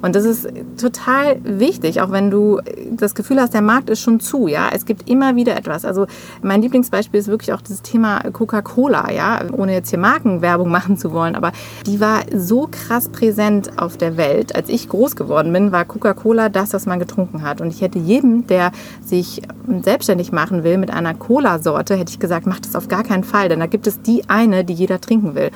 Und 0.03 0.17
das 0.17 0.25
ist 0.25 0.49
total 0.79 1.41
wichtig, 1.45 2.01
auch 2.01 2.11
wenn 2.11 2.31
du 2.31 2.61
das 2.91 3.15
Gefühl 3.15 3.41
hast, 3.41 3.55
der 3.55 3.63
Markt 3.63 3.89
ist 3.89 4.01
schon 4.01 4.21
zu. 4.21 4.49
Ja, 4.49 4.69
es 4.73 4.85
gibt 4.85 5.09
immer 5.09 5.37
wieder 5.37 5.57
etwas. 5.57 5.85
Also 5.85 6.07
mein 6.43 6.61
Lieblingsbeispiel 6.61 7.21
ist 7.21 7.29
wirklich 7.29 7.53
auch 7.53 7.63
das 7.63 7.83
Thema 7.83 8.19
Coca-Cola. 8.33 9.13
Ja, 9.13 9.41
ohne 9.53 9.73
jetzt 9.73 9.91
hier 9.91 10.01
Markenwerbung 10.01 10.71
machen 10.71 10.99
zu 10.99 11.13
wollen, 11.13 11.37
aber 11.37 11.53
die 11.87 12.01
war 12.01 12.23
so 12.35 12.69
krass 12.71 13.09
präsent 13.09 13.79
auf 13.79 13.97
der 13.97 14.17
Welt. 14.17 14.55
Als 14.57 14.69
ich 14.69 14.89
groß 14.89 15.15
geworden 15.15 15.53
bin, 15.53 15.73
war 15.73 15.85
Coca-Cola 15.85 16.49
das, 16.49 16.75
was 16.75 16.85
man 16.85 16.99
getrunken 16.99 17.43
hat. 17.43 17.61
Und 17.61 17.69
ich 17.69 17.81
hätte 17.81 18.01
jedem, 18.01 18.47
der 18.49 18.73
sich 19.05 19.43
selbstständig 19.83 20.33
machen 20.33 20.65
will 20.65 20.79
mit 20.79 20.91
einer 20.91 21.15
Cola-Sorte, 21.15 21.95
hätte 21.95 22.11
ich 22.11 22.19
gesagt, 22.19 22.47
mach 22.47 22.59
das 22.59 22.75
auf 22.75 22.89
gar 22.89 23.05
keinen 23.05 23.25
Fall, 23.25 23.49
denn 23.49 23.61
da 23.61 23.67
gibt 23.67 23.87
es 23.87 24.03
die 24.03 24.29
eine, 24.29 24.65
die 24.65 24.75
jeder 24.75 25.01
trinken 25.01 25.37
will. 25.37 25.51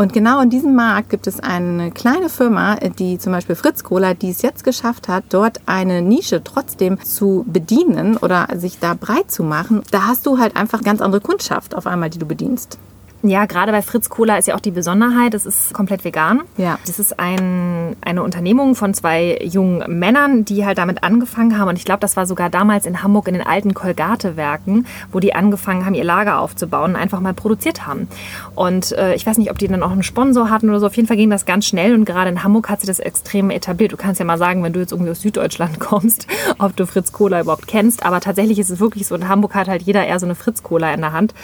Und 0.00 0.14
genau 0.14 0.40
in 0.40 0.48
diesem 0.48 0.74
Markt 0.74 1.10
gibt 1.10 1.26
es 1.26 1.40
eine 1.40 1.90
kleine 1.90 2.30
Firma, 2.30 2.76
die 2.98 3.18
zum 3.18 3.32
Beispiel 3.32 3.54
Fritz 3.54 3.79
Cola, 3.84 4.14
die 4.14 4.30
es 4.30 4.42
jetzt 4.42 4.64
geschafft 4.64 5.08
hat, 5.08 5.24
dort 5.30 5.60
eine 5.66 6.02
Nische 6.02 6.42
trotzdem 6.42 7.02
zu 7.02 7.44
bedienen 7.46 8.16
oder 8.16 8.48
sich 8.56 8.78
da 8.78 8.94
breit 8.94 9.30
zu 9.30 9.42
machen. 9.42 9.82
Da 9.90 10.06
hast 10.06 10.26
du 10.26 10.38
halt 10.38 10.56
einfach 10.56 10.82
ganz 10.82 11.00
andere 11.00 11.20
Kundschaft 11.20 11.74
auf 11.74 11.86
einmal, 11.86 12.10
die 12.10 12.18
du 12.18 12.26
bedienst. 12.26 12.78
Ja, 13.22 13.44
gerade 13.44 13.70
bei 13.70 13.82
Fritz 13.82 14.08
Cola 14.08 14.38
ist 14.38 14.48
ja 14.48 14.54
auch 14.54 14.60
die 14.60 14.70
Besonderheit, 14.70 15.34
es 15.34 15.44
ist 15.44 15.74
komplett 15.74 16.04
vegan. 16.04 16.40
Ja. 16.56 16.78
Das 16.86 16.98
ist 16.98 17.20
ein, 17.20 17.96
eine 18.00 18.22
Unternehmung 18.22 18.74
von 18.74 18.94
zwei 18.94 19.38
jungen 19.42 19.98
Männern, 19.98 20.46
die 20.46 20.64
halt 20.64 20.78
damit 20.78 21.02
angefangen 21.02 21.58
haben. 21.58 21.68
Und 21.68 21.76
ich 21.76 21.84
glaube, 21.84 22.00
das 22.00 22.16
war 22.16 22.24
sogar 22.24 22.48
damals 22.48 22.86
in 22.86 23.02
Hamburg 23.02 23.28
in 23.28 23.34
den 23.34 23.46
alten 23.46 23.74
Kolgate-Werken, 23.74 24.86
wo 25.12 25.20
die 25.20 25.34
angefangen 25.34 25.84
haben, 25.84 25.92
ihr 25.92 26.04
Lager 26.04 26.40
aufzubauen 26.40 26.92
und 26.92 26.96
einfach 26.96 27.20
mal 27.20 27.34
produziert 27.34 27.86
haben. 27.86 28.08
Und 28.54 28.92
äh, 28.92 29.14
ich 29.14 29.26
weiß 29.26 29.36
nicht, 29.36 29.50
ob 29.50 29.58
die 29.58 29.68
dann 29.68 29.82
auch 29.82 29.90
einen 29.90 30.02
Sponsor 30.02 30.48
hatten 30.48 30.70
oder 30.70 30.80
so. 30.80 30.86
Auf 30.86 30.96
jeden 30.96 31.06
Fall 31.06 31.18
ging 31.18 31.28
das 31.28 31.44
ganz 31.44 31.66
schnell 31.66 31.94
und 31.94 32.06
gerade 32.06 32.30
in 32.30 32.42
Hamburg 32.42 32.70
hat 32.70 32.80
sich 32.80 32.88
das 32.88 33.00
extrem 33.00 33.50
etabliert. 33.50 33.92
Du 33.92 33.98
kannst 33.98 34.18
ja 34.18 34.24
mal 34.24 34.38
sagen, 34.38 34.62
wenn 34.62 34.72
du 34.72 34.80
jetzt 34.80 34.92
irgendwie 34.92 35.10
aus 35.10 35.20
Süddeutschland 35.20 35.78
kommst, 35.80 36.26
ob 36.58 36.74
du 36.74 36.86
Fritz 36.86 37.12
Cola 37.12 37.42
überhaupt 37.42 37.66
kennst. 37.66 38.02
Aber 38.02 38.20
tatsächlich 38.20 38.58
ist 38.58 38.70
es 38.70 38.80
wirklich 38.80 39.06
so, 39.06 39.14
in 39.14 39.28
Hamburg 39.28 39.54
hat 39.54 39.68
halt 39.68 39.82
jeder 39.82 40.06
eher 40.06 40.18
so 40.18 40.24
eine 40.24 40.34
Fritz 40.34 40.62
Cola 40.62 40.94
in 40.94 41.02
der 41.02 41.12
Hand 41.12 41.34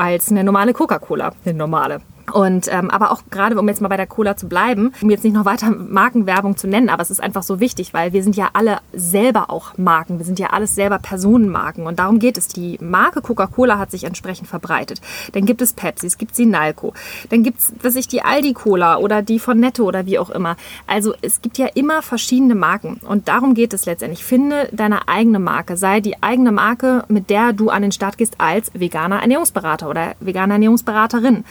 als 0.00 0.30
eine 0.30 0.44
normale 0.44 0.72
Coca-Cola. 0.72 1.19
Eine 1.20 1.54
normale. 1.54 2.00
Und 2.32 2.68
ähm, 2.72 2.90
aber 2.90 3.12
auch 3.12 3.22
gerade, 3.30 3.58
um 3.58 3.68
jetzt 3.68 3.80
mal 3.80 3.88
bei 3.88 3.96
der 3.96 4.06
Cola 4.06 4.36
zu 4.36 4.48
bleiben, 4.48 4.92
um 5.00 5.10
jetzt 5.10 5.24
nicht 5.24 5.34
noch 5.34 5.44
weiter 5.44 5.70
Markenwerbung 5.88 6.56
zu 6.56 6.66
nennen, 6.66 6.88
aber 6.88 7.02
es 7.02 7.10
ist 7.10 7.22
einfach 7.22 7.42
so 7.42 7.60
wichtig, 7.60 7.94
weil 7.94 8.12
wir 8.12 8.22
sind 8.22 8.36
ja 8.36 8.50
alle 8.52 8.78
selber 8.92 9.50
auch 9.50 9.76
Marken. 9.76 10.18
Wir 10.18 10.26
sind 10.26 10.38
ja 10.38 10.48
alles 10.48 10.74
selber 10.74 10.98
Personenmarken. 10.98 11.86
Und 11.86 11.98
darum 11.98 12.18
geht 12.18 12.38
es. 12.38 12.48
Die 12.48 12.78
Marke 12.80 13.22
Coca-Cola 13.22 13.78
hat 13.78 13.90
sich 13.90 14.04
entsprechend 14.04 14.48
verbreitet. 14.48 15.00
Dann 15.32 15.46
gibt 15.46 15.62
es 15.62 15.72
Pepsi, 15.72 16.06
es 16.06 16.18
gibt 16.18 16.34
Sinalco. 16.36 16.94
Dann 17.28 17.42
gibt 17.42 17.60
es, 17.60 17.72
was 17.82 17.96
ich, 17.96 18.08
die 18.08 18.22
Aldi-Cola 18.22 18.98
oder 18.98 19.22
die 19.22 19.38
von 19.38 19.58
Netto 19.58 19.84
oder 19.84 20.06
wie 20.06 20.18
auch 20.18 20.30
immer. 20.30 20.56
Also 20.86 21.14
es 21.22 21.42
gibt 21.42 21.58
ja 21.58 21.66
immer 21.74 22.02
verschiedene 22.02 22.54
Marken. 22.54 23.00
Und 23.06 23.28
darum 23.28 23.54
geht 23.54 23.72
es 23.72 23.86
letztendlich. 23.86 24.24
Finde 24.24 24.68
deine 24.72 25.08
eigene 25.08 25.38
Marke. 25.38 25.76
Sei 25.76 26.00
die 26.00 26.22
eigene 26.22 26.52
Marke, 26.52 27.04
mit 27.08 27.30
der 27.30 27.52
du 27.52 27.70
an 27.70 27.82
den 27.82 27.92
Start 27.92 28.18
gehst 28.18 28.34
als 28.38 28.70
veganer 28.74 29.20
Ernährungsberater 29.20 29.88
oder 29.88 30.14
veganer 30.20 30.54
Ernährungsberaterin 30.54 31.44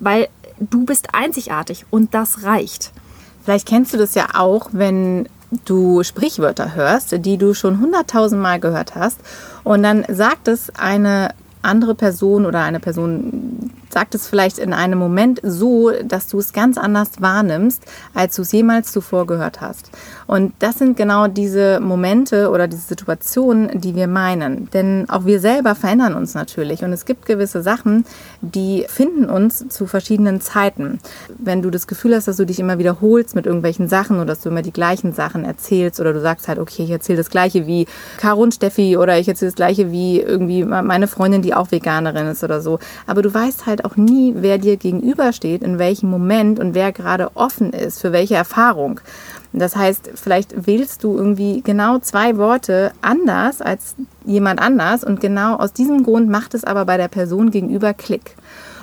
weil 0.00 0.28
du 0.58 0.84
bist 0.84 1.14
einzigartig 1.14 1.86
und 1.90 2.14
das 2.14 2.44
reicht. 2.44 2.92
Vielleicht 3.44 3.66
kennst 3.66 3.94
du 3.94 3.98
das 3.98 4.14
ja 4.14 4.28
auch, 4.34 4.70
wenn 4.72 5.28
du 5.64 6.02
Sprichwörter 6.02 6.74
hörst, 6.74 7.24
die 7.24 7.38
du 7.38 7.54
schon 7.54 7.80
hunderttausendmal 7.80 8.60
gehört 8.60 8.94
hast 8.94 9.20
und 9.64 9.82
dann 9.82 10.04
sagt 10.08 10.48
es 10.48 10.70
eine 10.70 11.34
andere 11.62 11.94
Person 11.94 12.46
oder 12.46 12.60
eine 12.60 12.80
Person 12.80 13.70
sagt 13.92 14.14
es 14.14 14.26
vielleicht 14.28 14.58
in 14.58 14.72
einem 14.72 14.98
Moment 14.98 15.40
so, 15.42 15.90
dass 16.04 16.28
du 16.28 16.38
es 16.38 16.52
ganz 16.52 16.78
anders 16.78 17.20
wahrnimmst, 17.20 17.82
als 18.14 18.36
du 18.36 18.42
es 18.42 18.52
jemals 18.52 18.92
zuvor 18.92 19.26
gehört 19.26 19.60
hast. 19.60 19.90
Und 20.26 20.52
das 20.60 20.78
sind 20.78 20.96
genau 20.96 21.26
diese 21.26 21.80
Momente 21.80 22.50
oder 22.50 22.68
diese 22.68 22.82
Situationen, 22.82 23.80
die 23.80 23.94
wir 23.94 24.06
meinen. 24.06 24.70
Denn 24.70 25.06
auch 25.08 25.24
wir 25.24 25.40
selber 25.40 25.74
verändern 25.74 26.14
uns 26.14 26.34
natürlich. 26.34 26.84
Und 26.84 26.92
es 26.92 27.04
gibt 27.04 27.26
gewisse 27.26 27.62
Sachen, 27.62 28.04
die 28.40 28.84
finden 28.88 29.24
uns 29.24 29.68
zu 29.68 29.86
verschiedenen 29.86 30.40
Zeiten. 30.40 31.00
Wenn 31.38 31.62
du 31.62 31.70
das 31.70 31.86
Gefühl 31.86 32.14
hast, 32.14 32.28
dass 32.28 32.36
du 32.36 32.46
dich 32.46 32.60
immer 32.60 32.78
wiederholst 32.78 33.34
mit 33.34 33.46
irgendwelchen 33.46 33.88
Sachen 33.88 34.16
oder 34.16 34.26
dass 34.26 34.40
du 34.40 34.50
immer 34.50 34.62
die 34.62 34.72
gleichen 34.72 35.12
Sachen 35.12 35.44
erzählst 35.44 36.00
oder 36.00 36.12
du 36.12 36.20
sagst 36.20 36.48
halt, 36.48 36.58
okay, 36.58 36.84
ich 36.84 36.90
erzähle 36.90 37.18
das 37.18 37.30
Gleiche 37.30 37.66
wie 37.66 37.86
Caro 38.18 38.42
und 38.42 38.54
Steffi 38.54 38.96
oder 38.96 39.18
ich 39.18 39.28
erzähle 39.28 39.50
das 39.50 39.56
Gleiche 39.56 39.90
wie 39.90 40.20
irgendwie 40.20 40.64
meine 40.64 41.08
Freundin, 41.08 41.42
die 41.42 41.54
auch 41.54 41.70
Veganerin 41.70 42.26
ist 42.28 42.44
oder 42.44 42.60
so. 42.60 42.78
Aber 43.06 43.22
du 43.22 43.32
weißt 43.32 43.66
halt 43.66 43.79
auch 43.84 43.96
nie, 43.96 44.34
wer 44.36 44.58
dir 44.58 44.76
gegenübersteht, 44.76 45.62
in 45.62 45.78
welchem 45.78 46.10
Moment 46.10 46.58
und 46.58 46.74
wer 46.74 46.92
gerade 46.92 47.30
offen 47.34 47.72
ist, 47.72 48.00
für 48.00 48.12
welche 48.12 48.34
Erfahrung. 48.34 49.00
Das 49.52 49.74
heißt, 49.74 50.10
vielleicht 50.14 50.66
wählst 50.66 51.02
du 51.02 51.16
irgendwie 51.16 51.60
genau 51.62 51.98
zwei 51.98 52.36
Worte 52.36 52.92
anders 53.02 53.60
als 53.60 53.96
jemand 54.24 54.60
anders 54.60 55.02
und 55.02 55.20
genau 55.20 55.56
aus 55.56 55.72
diesem 55.72 56.04
Grund 56.04 56.28
macht 56.28 56.54
es 56.54 56.64
aber 56.64 56.84
bei 56.84 56.96
der 56.96 57.08
Person 57.08 57.50
gegenüber 57.50 57.92
Klick. 57.92 58.36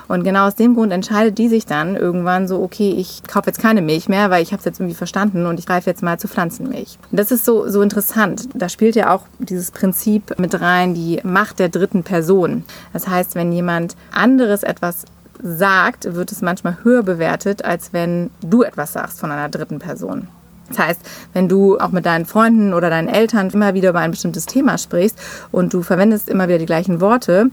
Und 0.07 0.23
genau 0.23 0.47
aus 0.47 0.55
dem 0.55 0.75
Grund 0.75 0.91
entscheidet 0.91 1.37
die 1.37 1.49
sich 1.49 1.65
dann 1.65 1.95
irgendwann 1.95 2.47
so, 2.47 2.61
okay, 2.61 2.91
ich 2.91 3.23
kaufe 3.23 3.47
jetzt 3.47 3.59
keine 3.59 3.81
Milch 3.81 4.07
mehr, 4.07 4.29
weil 4.29 4.41
ich 4.41 4.51
habe 4.51 4.59
es 4.59 4.65
jetzt 4.65 4.79
irgendwie 4.79 4.95
verstanden 4.95 5.45
und 5.45 5.59
ich 5.59 5.65
greife 5.65 5.89
jetzt 5.89 6.03
mal 6.03 6.17
zu 6.17 6.27
Pflanzenmilch. 6.27 6.97
Das 7.11 7.31
ist 7.31 7.45
so, 7.45 7.69
so 7.69 7.81
interessant. 7.81 8.49
Da 8.53 8.69
spielt 8.69 8.95
ja 8.95 9.13
auch 9.13 9.23
dieses 9.39 9.71
Prinzip 9.71 10.39
mit 10.39 10.59
rein, 10.59 10.93
die 10.93 11.19
Macht 11.23 11.59
der 11.59 11.69
dritten 11.69 12.03
Person. 12.03 12.63
Das 12.93 13.07
heißt, 13.07 13.35
wenn 13.35 13.51
jemand 13.51 13.95
anderes 14.11 14.63
etwas 14.63 15.05
sagt, 15.43 16.15
wird 16.15 16.31
es 16.31 16.41
manchmal 16.41 16.77
höher 16.83 17.03
bewertet, 17.03 17.63
als 17.63 17.93
wenn 17.93 18.31
du 18.41 18.63
etwas 18.63 18.93
sagst 18.93 19.19
von 19.19 19.31
einer 19.31 19.49
dritten 19.49 19.79
Person. 19.79 20.27
Das 20.69 20.79
heißt, 20.79 21.01
wenn 21.33 21.47
du 21.47 21.77
auch 21.79 21.91
mit 21.91 22.05
deinen 22.05 22.25
Freunden 22.25 22.73
oder 22.73 22.89
deinen 22.89 23.07
Eltern 23.07 23.49
immer 23.49 23.73
wieder 23.73 23.89
über 23.89 23.99
ein 23.99 24.11
bestimmtes 24.11 24.45
Thema 24.45 24.77
sprichst 24.77 25.17
und 25.51 25.73
du 25.73 25.81
verwendest 25.81 26.29
immer 26.29 26.47
wieder 26.47 26.59
die 26.59 26.65
gleichen 26.65 27.01
Worte 27.01 27.49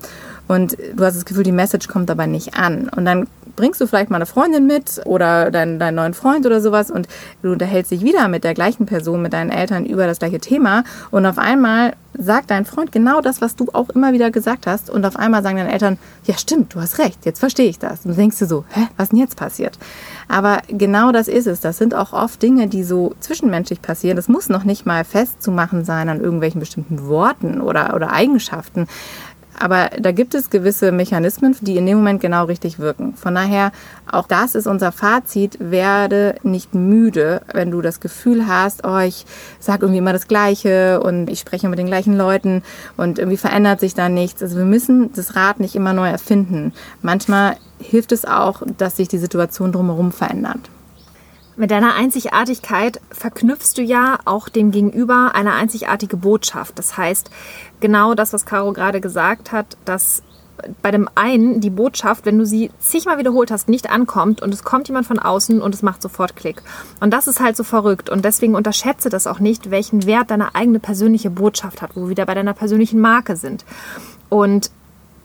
und 0.48 0.76
du 0.94 1.04
hast 1.04 1.16
das 1.16 1.24
Gefühl, 1.24 1.44
die 1.44 1.52
Message 1.52 1.88
kommt 1.88 2.10
aber 2.10 2.26
nicht 2.26 2.54
an. 2.54 2.88
Und 2.88 3.04
dann 3.04 3.26
bringst 3.56 3.80
du 3.80 3.86
vielleicht 3.86 4.10
mal 4.10 4.16
eine 4.16 4.26
Freundin 4.26 4.66
mit 4.66 5.00
oder 5.04 5.50
deinen, 5.50 5.78
deinen 5.78 5.94
neuen 5.94 6.14
Freund 6.14 6.46
oder 6.46 6.60
sowas 6.60 6.90
und 6.90 7.08
du 7.42 7.52
unterhältst 7.52 7.90
dich 7.90 8.02
wieder 8.02 8.28
mit 8.28 8.44
der 8.44 8.54
gleichen 8.54 8.86
Person, 8.86 9.22
mit 9.22 9.32
deinen 9.32 9.50
Eltern 9.50 9.86
über 9.86 10.06
das 10.06 10.18
gleiche 10.18 10.40
Thema 10.40 10.84
und 11.10 11.26
auf 11.26 11.38
einmal 11.38 11.94
sagt 12.16 12.50
dein 12.50 12.64
Freund 12.64 12.92
genau 12.92 13.20
das, 13.20 13.40
was 13.40 13.56
du 13.56 13.68
auch 13.72 13.90
immer 13.90 14.12
wieder 14.12 14.30
gesagt 14.30 14.66
hast 14.66 14.88
und 14.90 15.04
auf 15.04 15.16
einmal 15.16 15.42
sagen 15.42 15.56
deine 15.56 15.72
Eltern, 15.72 15.98
ja 16.24 16.36
stimmt, 16.38 16.74
du 16.74 16.80
hast 16.80 16.98
recht, 16.98 17.26
jetzt 17.26 17.40
verstehe 17.40 17.68
ich 17.68 17.78
das. 17.78 18.04
Und 18.04 18.12
du 18.12 18.16
denkst 18.16 18.38
dir 18.38 18.46
so, 18.46 18.64
hä, 18.70 18.86
was 18.96 19.10
denn 19.10 19.18
jetzt 19.18 19.36
passiert? 19.36 19.78
Aber 20.28 20.62
genau 20.68 21.12
das 21.12 21.28
ist 21.28 21.46
es. 21.46 21.60
Das 21.60 21.78
sind 21.78 21.94
auch 21.94 22.12
oft 22.12 22.42
Dinge, 22.42 22.68
die 22.68 22.84
so 22.84 23.14
zwischenmenschlich 23.20 23.82
passieren. 23.82 24.16
Das 24.16 24.28
muss 24.28 24.48
noch 24.48 24.64
nicht 24.64 24.86
mal 24.86 25.04
festzumachen 25.04 25.84
sein 25.84 26.08
an 26.08 26.20
irgendwelchen 26.20 26.60
bestimmten 26.60 27.06
Worten 27.06 27.60
oder, 27.60 27.94
oder 27.94 28.12
Eigenschaften. 28.12 28.86
Aber 29.58 29.90
da 29.98 30.12
gibt 30.12 30.34
es 30.34 30.50
gewisse 30.50 30.92
Mechanismen, 30.92 31.56
die 31.60 31.76
in 31.76 31.86
dem 31.86 31.98
Moment 31.98 32.20
genau 32.20 32.44
richtig 32.44 32.78
wirken. 32.78 33.14
Von 33.14 33.34
daher, 33.34 33.72
auch 34.10 34.26
das 34.26 34.54
ist 34.54 34.66
unser 34.66 34.92
Fazit. 34.92 35.56
Werde 35.60 36.34
nicht 36.42 36.74
müde, 36.74 37.42
wenn 37.52 37.70
du 37.70 37.80
das 37.80 38.00
Gefühl 38.00 38.46
hast, 38.46 38.86
oh, 38.86 38.98
ich 38.98 39.26
sage 39.60 39.86
irgendwie 39.86 39.98
immer 39.98 40.12
das 40.12 40.28
Gleiche 40.28 41.00
und 41.00 41.30
ich 41.30 41.40
spreche 41.40 41.68
mit 41.68 41.78
den 41.78 41.86
gleichen 41.86 42.16
Leuten 42.16 42.62
und 42.96 43.18
irgendwie 43.18 43.36
verändert 43.36 43.80
sich 43.80 43.94
da 43.94 44.08
nichts. 44.08 44.42
Also 44.42 44.56
wir 44.56 44.64
müssen 44.64 45.12
das 45.14 45.36
Rad 45.36 45.60
nicht 45.60 45.76
immer 45.76 45.92
neu 45.92 46.08
erfinden. 46.08 46.72
Manchmal 47.02 47.56
hilft 47.78 48.12
es 48.12 48.24
auch, 48.24 48.62
dass 48.78 48.96
sich 48.96 49.08
die 49.08 49.18
Situation 49.18 49.72
drumherum 49.72 50.12
verändert. 50.12 50.70
Mit 51.56 51.70
deiner 51.70 51.94
Einzigartigkeit 51.94 53.00
verknüpfst 53.12 53.74
du 53.76 53.82
ja 53.82 54.18
auch 54.24 54.48
dem 54.48 54.72
Gegenüber 54.72 55.32
eine 55.34 55.52
einzigartige 55.52 56.16
Botschaft. 56.16 56.76
Das 56.80 56.96
heißt, 56.96 57.30
genau 57.78 58.14
das, 58.14 58.32
was 58.32 58.44
Caro 58.44 58.72
gerade 58.72 59.00
gesagt 59.00 59.52
hat, 59.52 59.76
dass 59.84 60.24
bei 60.82 60.90
dem 60.90 61.08
einen 61.14 61.60
die 61.60 61.70
Botschaft, 61.70 62.26
wenn 62.26 62.38
du 62.38 62.46
sie 62.46 62.70
zigmal 62.80 63.18
wiederholt 63.18 63.52
hast, 63.52 63.68
nicht 63.68 63.90
ankommt 63.90 64.42
und 64.42 64.52
es 64.52 64.64
kommt 64.64 64.88
jemand 64.88 65.06
von 65.06 65.20
außen 65.20 65.60
und 65.62 65.74
es 65.74 65.82
macht 65.82 66.02
sofort 66.02 66.34
Klick. 66.34 66.60
Und 66.98 67.12
das 67.12 67.28
ist 67.28 67.38
halt 67.38 67.56
so 67.56 67.62
verrückt 67.62 68.10
und 68.10 68.24
deswegen 68.24 68.56
unterschätze 68.56 69.08
das 69.08 69.28
auch 69.28 69.38
nicht, 69.38 69.70
welchen 69.70 70.06
Wert 70.06 70.32
deine 70.32 70.56
eigene 70.56 70.80
persönliche 70.80 71.30
Botschaft 71.30 71.82
hat, 71.82 71.94
wo 71.94 72.02
wir 72.02 72.08
wieder 72.08 72.26
bei 72.26 72.34
deiner 72.34 72.54
persönlichen 72.54 73.00
Marke 73.00 73.36
sind. 73.36 73.64
Und 74.28 74.70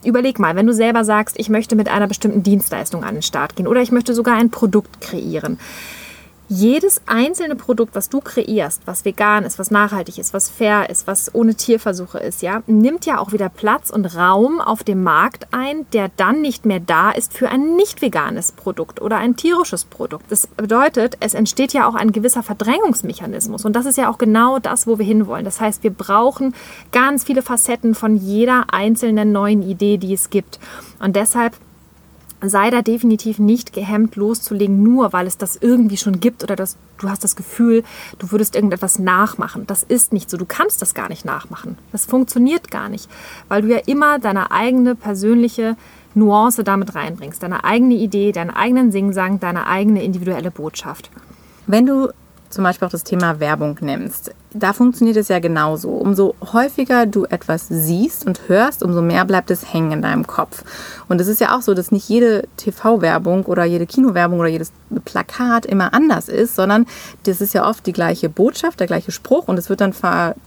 überleg 0.03 0.38
mal, 0.38 0.55
wenn 0.55 0.67
du 0.67 0.74
selber 0.74 1.03
sagst, 1.03 1.39
ich 1.39 1.50
möchte 1.50 1.75
mit 1.75 1.89
einer 1.89 2.07
bestimmten 2.07 2.43
Dienstleistung 2.43 3.03
an 3.03 3.15
den 3.15 3.24
Start 3.24 3.55
gehen 3.55 3.67
oder 3.67 3.81
ich 3.81 3.91
möchte 3.91 4.13
sogar 4.13 4.36
ein 4.36 4.51
Produkt 4.51 5.01
kreieren 5.01 5.57
jedes 6.50 7.01
einzelne 7.06 7.56
Produkt, 7.56 7.94
was 7.96 8.10
du 8.10 8.22
kreierst, 8.22 8.82
was 8.86 9.06
vegan 9.06 9.44
ist, 9.44 9.60
was 9.60 9.70
nachhaltig 9.70 10.18
ist, 10.18 10.34
was 10.34 10.50
fair 10.50 10.89
ist, 10.89 11.06
was 11.06 11.34
ohne 11.36 11.53
Tierversuche 11.53 12.18
ist, 12.18 12.41
ja, 12.41 12.63
nimmt 12.65 13.06
ja 13.06 13.20
auch 13.20 13.32
wieder 13.32 13.50
Platz 13.50 13.91
und 13.91 14.06
Raum 14.15 14.60
auf 14.60 14.84
dem 14.84 15.03
Markt 15.03 15.48
ein, 15.51 15.86
der 15.94 16.10
dann 16.18 16.41
nicht 16.41 16.65
mehr 16.65 16.79
da 16.79 17.12
ist 17.12 17.34
für 17.34 17.50
ein 17.50 17.75
nicht 17.75 18.01
veganes 18.01 18.51
Produkt 18.51 19.00
oder 19.00 19.18
ein 19.18 19.36
tierisches 19.36 19.86
Produkt. 19.86 20.32
Das 20.32 20.48
bedeutet, 20.48 21.18
es 21.20 21.36
entsteht 21.36 21.72
ja 21.74 21.88
auch 21.88 21.94
ein 21.94 22.12
gewisser 22.12 22.41
Verdrängungsmechanismus 22.41 23.63
und 23.63 23.75
das 23.75 23.86
ist 23.86 24.00
ja 24.00 24.10
auch 24.10 24.18
genau 24.18 24.58
das, 24.58 24.88
wo 24.88 24.98
wir 24.98 25.06
hinwollen. 25.06 25.46
Das 25.46 25.62
heißt, 25.62 25.84
wir 25.84 25.91
brauchen 25.91 26.56
ganz 26.91 27.24
viele 27.24 27.44
Facetten 27.44 27.94
von 27.94 28.15
jeder 28.15 28.74
einzelnen 28.74 29.32
neuen 29.32 29.62
Idee, 29.62 29.98
die 29.98 30.13
es 30.13 30.32
gibt. 30.32 30.60
Und 31.00 31.15
deshalb 31.15 31.56
sei 32.41 32.69
da 32.69 32.81
definitiv 32.81 33.39
nicht 33.39 33.74
gehemmt 33.74 34.15
loszulegen, 34.15 34.81
nur 34.81 35.13
weil 35.13 35.27
es 35.27 35.38
das 35.38 35.58
irgendwie 35.58 35.98
schon 35.98 36.19
gibt 36.19 36.43
oder 36.43 36.55
dass 36.55 36.77
du 36.98 37.10
hast 37.10 37.24
das 37.24 37.36
Gefühl, 37.36 37.84
du 38.17 38.31
würdest 38.31 38.55
irgendetwas 38.55 39.00
nachmachen. 39.00 39.67
Das 39.67 39.84
ist 39.84 40.13
nicht 40.13 40.29
so. 40.29 40.38
Du 40.38 40.46
kannst 40.46 40.81
das 40.81 40.93
gar 40.93 41.10
nicht 41.10 41.25
nachmachen. 41.25 41.77
Das 41.91 42.05
funktioniert 42.05 42.72
gar 42.72 42.89
nicht, 42.89 43.10
weil 43.48 43.62
du 43.62 43.69
ja 43.69 43.79
immer 43.86 44.19
deine 44.19 44.51
eigene 44.51 44.96
persönliche 44.96 45.75
Nuance 46.15 46.63
damit 46.63 46.96
reinbringst, 46.96 47.43
deine 47.43 47.63
eigene 47.63 47.96
Idee, 47.96 48.31
deinen 48.31 48.50
eigenen 48.50 48.91
Singsang, 48.91 49.39
deine 49.39 49.67
eigene 49.67 50.03
individuelle 50.03 50.51
Botschaft. 50.51 51.12
Wenn 51.67 51.86
du 51.86 52.10
zum 52.50 52.63
Beispiel 52.63 52.88
auch 52.88 52.91
das 52.91 53.03
Thema 53.03 53.39
Werbung 53.39 53.77
nimmst, 53.81 54.34
da 54.51 54.74
funktioniert 54.74 55.18
es 55.18 55.27
ja 55.27 55.39
genauso. 55.39 55.89
Umso 55.89 56.36
häufiger 56.53 57.06
du 57.06 57.25
etwas 57.25 57.68
siehst 57.70 58.25
und 58.25 58.41
hörst, 58.48 58.82
umso 58.82 59.01
mehr 59.01 59.24
bleibt 59.25 59.51
es 59.51 59.74
hängen 59.74 59.91
in 59.91 60.01
deinem 60.01 60.25
Kopf. 60.25 60.63
Und 61.08 61.22
es 61.22 61.27
ist 61.27 61.39
ja 61.39 61.56
auch 61.56 61.62
so, 61.62 61.74
dass 61.74 61.91
nicht 61.91 62.10
jede 62.10 62.48
TV-Werbung 62.58 63.46
oder 63.46 63.63
jede 63.65 63.86
Kinowerbung 63.86 64.39
oder 64.39 64.50
jedes 64.50 64.72
Plakat 65.06 65.65
immer 65.65 65.94
anders 65.94 66.29
ist, 66.29 66.56
sondern 66.56 66.86
das 67.24 67.41
ist 67.41 67.53
ja 67.53 67.68
oft 67.68 67.86
die 67.86 67.94
gleiche 67.94 68.29
Botschaft, 68.29 68.79
der 68.79 68.88
gleiche 68.88 69.12
Spruch 69.12 69.48
und 69.48 69.58
es 69.58 69.70
wird 69.70 69.82
dann 69.82 69.94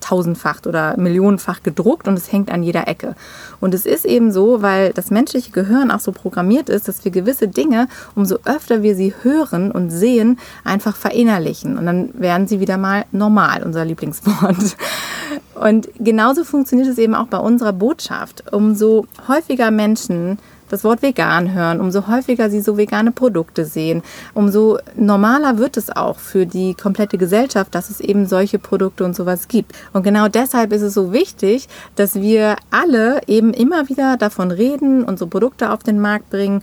tausendfach 0.01 0.61
oder 0.67 0.97
millionenfach 0.97 1.63
gedruckt 1.63 2.09
und 2.09 2.19
es 2.19 2.33
hängt 2.33 2.51
an 2.51 2.63
jeder 2.63 2.89
Ecke. 2.89 3.15
Und 3.61 3.75
es 3.75 3.87
ist 3.87 4.05
eben 4.05 4.33
so, 4.33 4.63
weil 4.63 4.93
das 4.93 5.11
menschliche 5.11 5.53
Gehirn 5.53 5.93
auch 5.93 6.01
so 6.01 6.11
programmiert 6.11 6.69
ist, 6.69 6.89
dass 6.89 7.05
wir 7.05 7.13
gewisse 7.13 7.47
Dinge, 7.47 7.87
umso 8.17 8.39
öfter 8.45 8.83
wir 8.83 8.97
sie 8.97 9.15
hören 9.23 9.71
und 9.71 9.91
sehen, 9.91 10.39
einfach 10.65 10.97
verinnerlichen. 10.97 11.79
Und 11.79 11.87
dann 11.87 12.11
werden 12.15 12.49
sie 12.49 12.59
wieder 12.59 12.79
mal 12.79 13.05
normal. 13.13 13.63
Unser 13.63 13.85
Lieblingswort. 13.93 14.77
Und 15.55 15.89
genauso 15.99 16.45
funktioniert 16.45 16.89
es 16.89 16.99
eben 16.99 17.15
auch 17.15 17.27
bei 17.27 17.39
unserer 17.39 17.73
Botschaft. 17.73 18.53
Umso 18.53 19.07
häufiger 19.29 19.71
Menschen 19.71 20.39
das 20.73 20.85
Wort 20.85 21.03
vegan 21.03 21.53
hören, 21.53 21.81
umso 21.83 22.07
häufiger 22.07 22.49
sie 22.49 22.63
so 22.63 22.79
vegane 22.79 23.13
Produkte 23.13 23.67
sehen, 23.67 24.03
umso 24.33 24.79
normaler 24.97 25.59
wird 25.59 25.77
es 25.77 25.95
auch 25.95 26.19
für 26.19 26.47
die 26.47 26.73
komplette 26.73 27.19
Gesellschaft, 27.19 27.75
dass 27.75 27.91
es 27.91 28.01
eben 28.01 28.27
solche 28.27 28.59
Produkte 28.59 29.05
und 29.05 29.15
sowas 29.15 29.49
gibt. 29.49 29.73
Und 29.93 30.03
genau 30.03 30.29
deshalb 30.29 30.73
ist 30.73 30.81
es 30.81 30.95
so 30.95 31.13
wichtig, 31.13 31.69
dass 31.97 32.15
wir 32.15 32.57
alle 32.71 33.21
eben 33.27 33.53
immer 33.53 33.91
wieder 33.91 34.17
davon 34.17 34.51
reden, 34.51 35.05
unsere 35.05 35.29
Produkte 35.29 35.71
auf 35.71 35.83
den 35.83 36.01
Markt 36.01 36.31
bringen. 36.31 36.63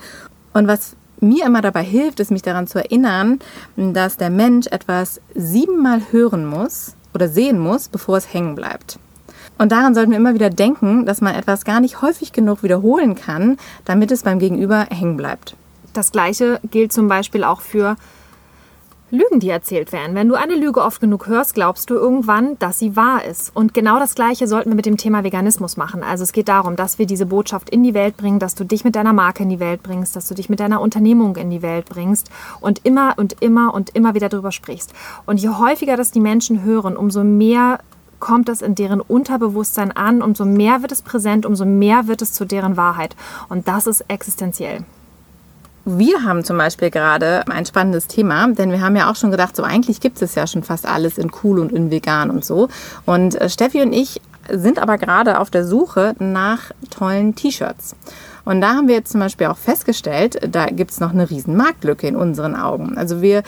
Und 0.53 0.67
was 0.67 0.95
mir 1.19 1.45
immer 1.45 1.61
dabei 1.61 1.83
hilft, 1.83 2.19
ist 2.19 2.31
mich 2.31 2.41
daran 2.41 2.65
zu 2.65 2.79
erinnern, 2.79 3.39
dass 3.75 4.17
der 4.17 4.31
Mensch 4.31 4.65
etwas 4.67 5.21
siebenmal 5.35 6.01
hören 6.11 6.47
muss 6.47 6.95
oder 7.13 7.27
sehen 7.27 7.59
muss, 7.59 7.87
bevor 7.87 8.17
es 8.17 8.33
hängen 8.33 8.55
bleibt. 8.55 8.99
Und 9.57 9.71
daran 9.71 9.93
sollten 9.93 10.11
wir 10.11 10.17
immer 10.17 10.33
wieder 10.33 10.49
denken, 10.49 11.05
dass 11.05 11.21
man 11.21 11.35
etwas 11.35 11.65
gar 11.65 11.81
nicht 11.81 12.01
häufig 12.01 12.31
genug 12.31 12.63
wiederholen 12.63 13.15
kann, 13.15 13.57
damit 13.85 14.11
es 14.11 14.23
beim 14.23 14.39
Gegenüber 14.39 14.87
hängen 14.89 15.17
bleibt. 15.17 15.55
Das 15.93 16.11
gleiche 16.11 16.59
gilt 16.69 16.93
zum 16.93 17.07
Beispiel 17.07 17.43
auch 17.43 17.61
für 17.61 17.97
Lügen, 19.11 19.39
die 19.39 19.49
erzählt 19.49 19.91
werden. 19.91 20.15
Wenn 20.15 20.29
du 20.29 20.35
eine 20.35 20.55
Lüge 20.55 20.81
oft 20.81 21.01
genug 21.01 21.27
hörst, 21.27 21.55
glaubst 21.55 21.89
du 21.89 21.95
irgendwann, 21.95 22.59
dass 22.59 22.77
sie 22.77 22.95
wahr 22.95 23.25
ist. 23.25 23.55
Und 23.55 23.73
genau 23.73 23.97
das 23.97 24.13
Gleiche 24.13 24.47
sollten 24.47 24.69
wir 24.69 24.75
mit 24.75 24.85
dem 24.85 24.97
Thema 24.97 25.23
Veganismus 25.23 25.77
machen. 25.77 26.03
Also 26.03 26.23
es 26.23 26.31
geht 26.31 26.47
darum, 26.47 26.75
dass 26.75 26.99
wir 26.99 27.07
diese 27.07 27.25
Botschaft 27.25 27.69
in 27.69 27.81
die 27.81 27.95
Welt 27.95 28.17
bringen, 28.17 28.37
dass 28.37 28.53
du 28.53 28.63
dich 28.63 28.83
mit 28.83 28.95
deiner 28.95 29.13
Marke 29.13 29.43
in 29.43 29.49
die 29.49 29.59
Welt 29.59 29.81
bringst, 29.81 30.15
dass 30.15 30.27
du 30.27 30.35
dich 30.35 30.49
mit 30.49 30.59
deiner 30.59 30.79
Unternehmung 30.79 31.35
in 31.37 31.49
die 31.49 31.61
Welt 31.61 31.85
bringst 31.89 32.29
und 32.61 32.85
immer 32.85 33.15
und 33.17 33.41
immer 33.41 33.73
und 33.73 33.95
immer 33.95 34.13
wieder 34.13 34.29
darüber 34.29 34.51
sprichst. 34.51 34.93
Und 35.25 35.37
je 35.37 35.49
häufiger 35.49 35.97
das 35.97 36.11
die 36.11 36.19
Menschen 36.19 36.63
hören, 36.63 36.95
umso 36.95 37.23
mehr 37.23 37.79
kommt 38.19 38.47
das 38.47 38.61
in 38.61 38.75
deren 38.75 39.01
Unterbewusstsein 39.01 39.91
an, 39.91 40.21
umso 40.21 40.45
mehr 40.45 40.81
wird 40.81 40.91
es 40.91 41.01
präsent, 41.01 41.45
umso 41.45 41.65
mehr 41.65 42.07
wird 42.07 42.21
es 42.21 42.33
zu 42.33 42.45
deren 42.45 42.77
Wahrheit. 42.77 43.15
Und 43.47 43.67
das 43.67 43.87
ist 43.87 44.01
existenziell. 44.07 44.85
Wir 45.97 46.23
haben 46.23 46.43
zum 46.43 46.57
Beispiel 46.57 46.91
gerade 46.91 47.43
ein 47.47 47.65
spannendes 47.65 48.05
Thema, 48.05 48.47
denn 48.49 48.71
wir 48.71 48.81
haben 48.81 48.95
ja 48.95 49.09
auch 49.09 49.15
schon 49.15 49.31
gedacht, 49.31 49.55
so 49.55 49.63
eigentlich 49.63 49.99
gibt 49.99 50.21
es 50.21 50.35
ja 50.35 50.45
schon 50.45 50.61
fast 50.61 50.87
alles 50.87 51.17
in 51.17 51.31
cool 51.43 51.57
und 51.57 51.71
in 51.71 51.89
vegan 51.89 52.29
und 52.29 52.45
so. 52.45 52.69
Und 53.05 53.33
äh, 53.41 53.49
Steffi 53.49 53.81
und 53.81 53.91
ich 53.91 54.21
sind 54.51 54.77
aber 54.77 54.99
gerade 54.99 55.39
auf 55.39 55.49
der 55.49 55.65
Suche 55.65 56.13
nach 56.19 56.71
tollen 56.91 57.33
T-Shirts. 57.33 57.95
Und 58.45 58.61
da 58.61 58.69
haben 58.69 58.87
wir 58.87 58.95
jetzt 58.95 59.11
zum 59.11 59.19
Beispiel 59.19 59.47
auch 59.47 59.57
festgestellt, 59.57 60.39
da 60.47 60.67
gibt 60.67 60.91
es 60.91 60.99
noch 60.99 61.11
eine 61.11 61.29
riesen 61.29 61.55
Marktlücke 61.55 62.07
in 62.07 62.15
unseren 62.15 62.55
Augen. 62.55 62.97
Also 62.97 63.21
wir 63.21 63.43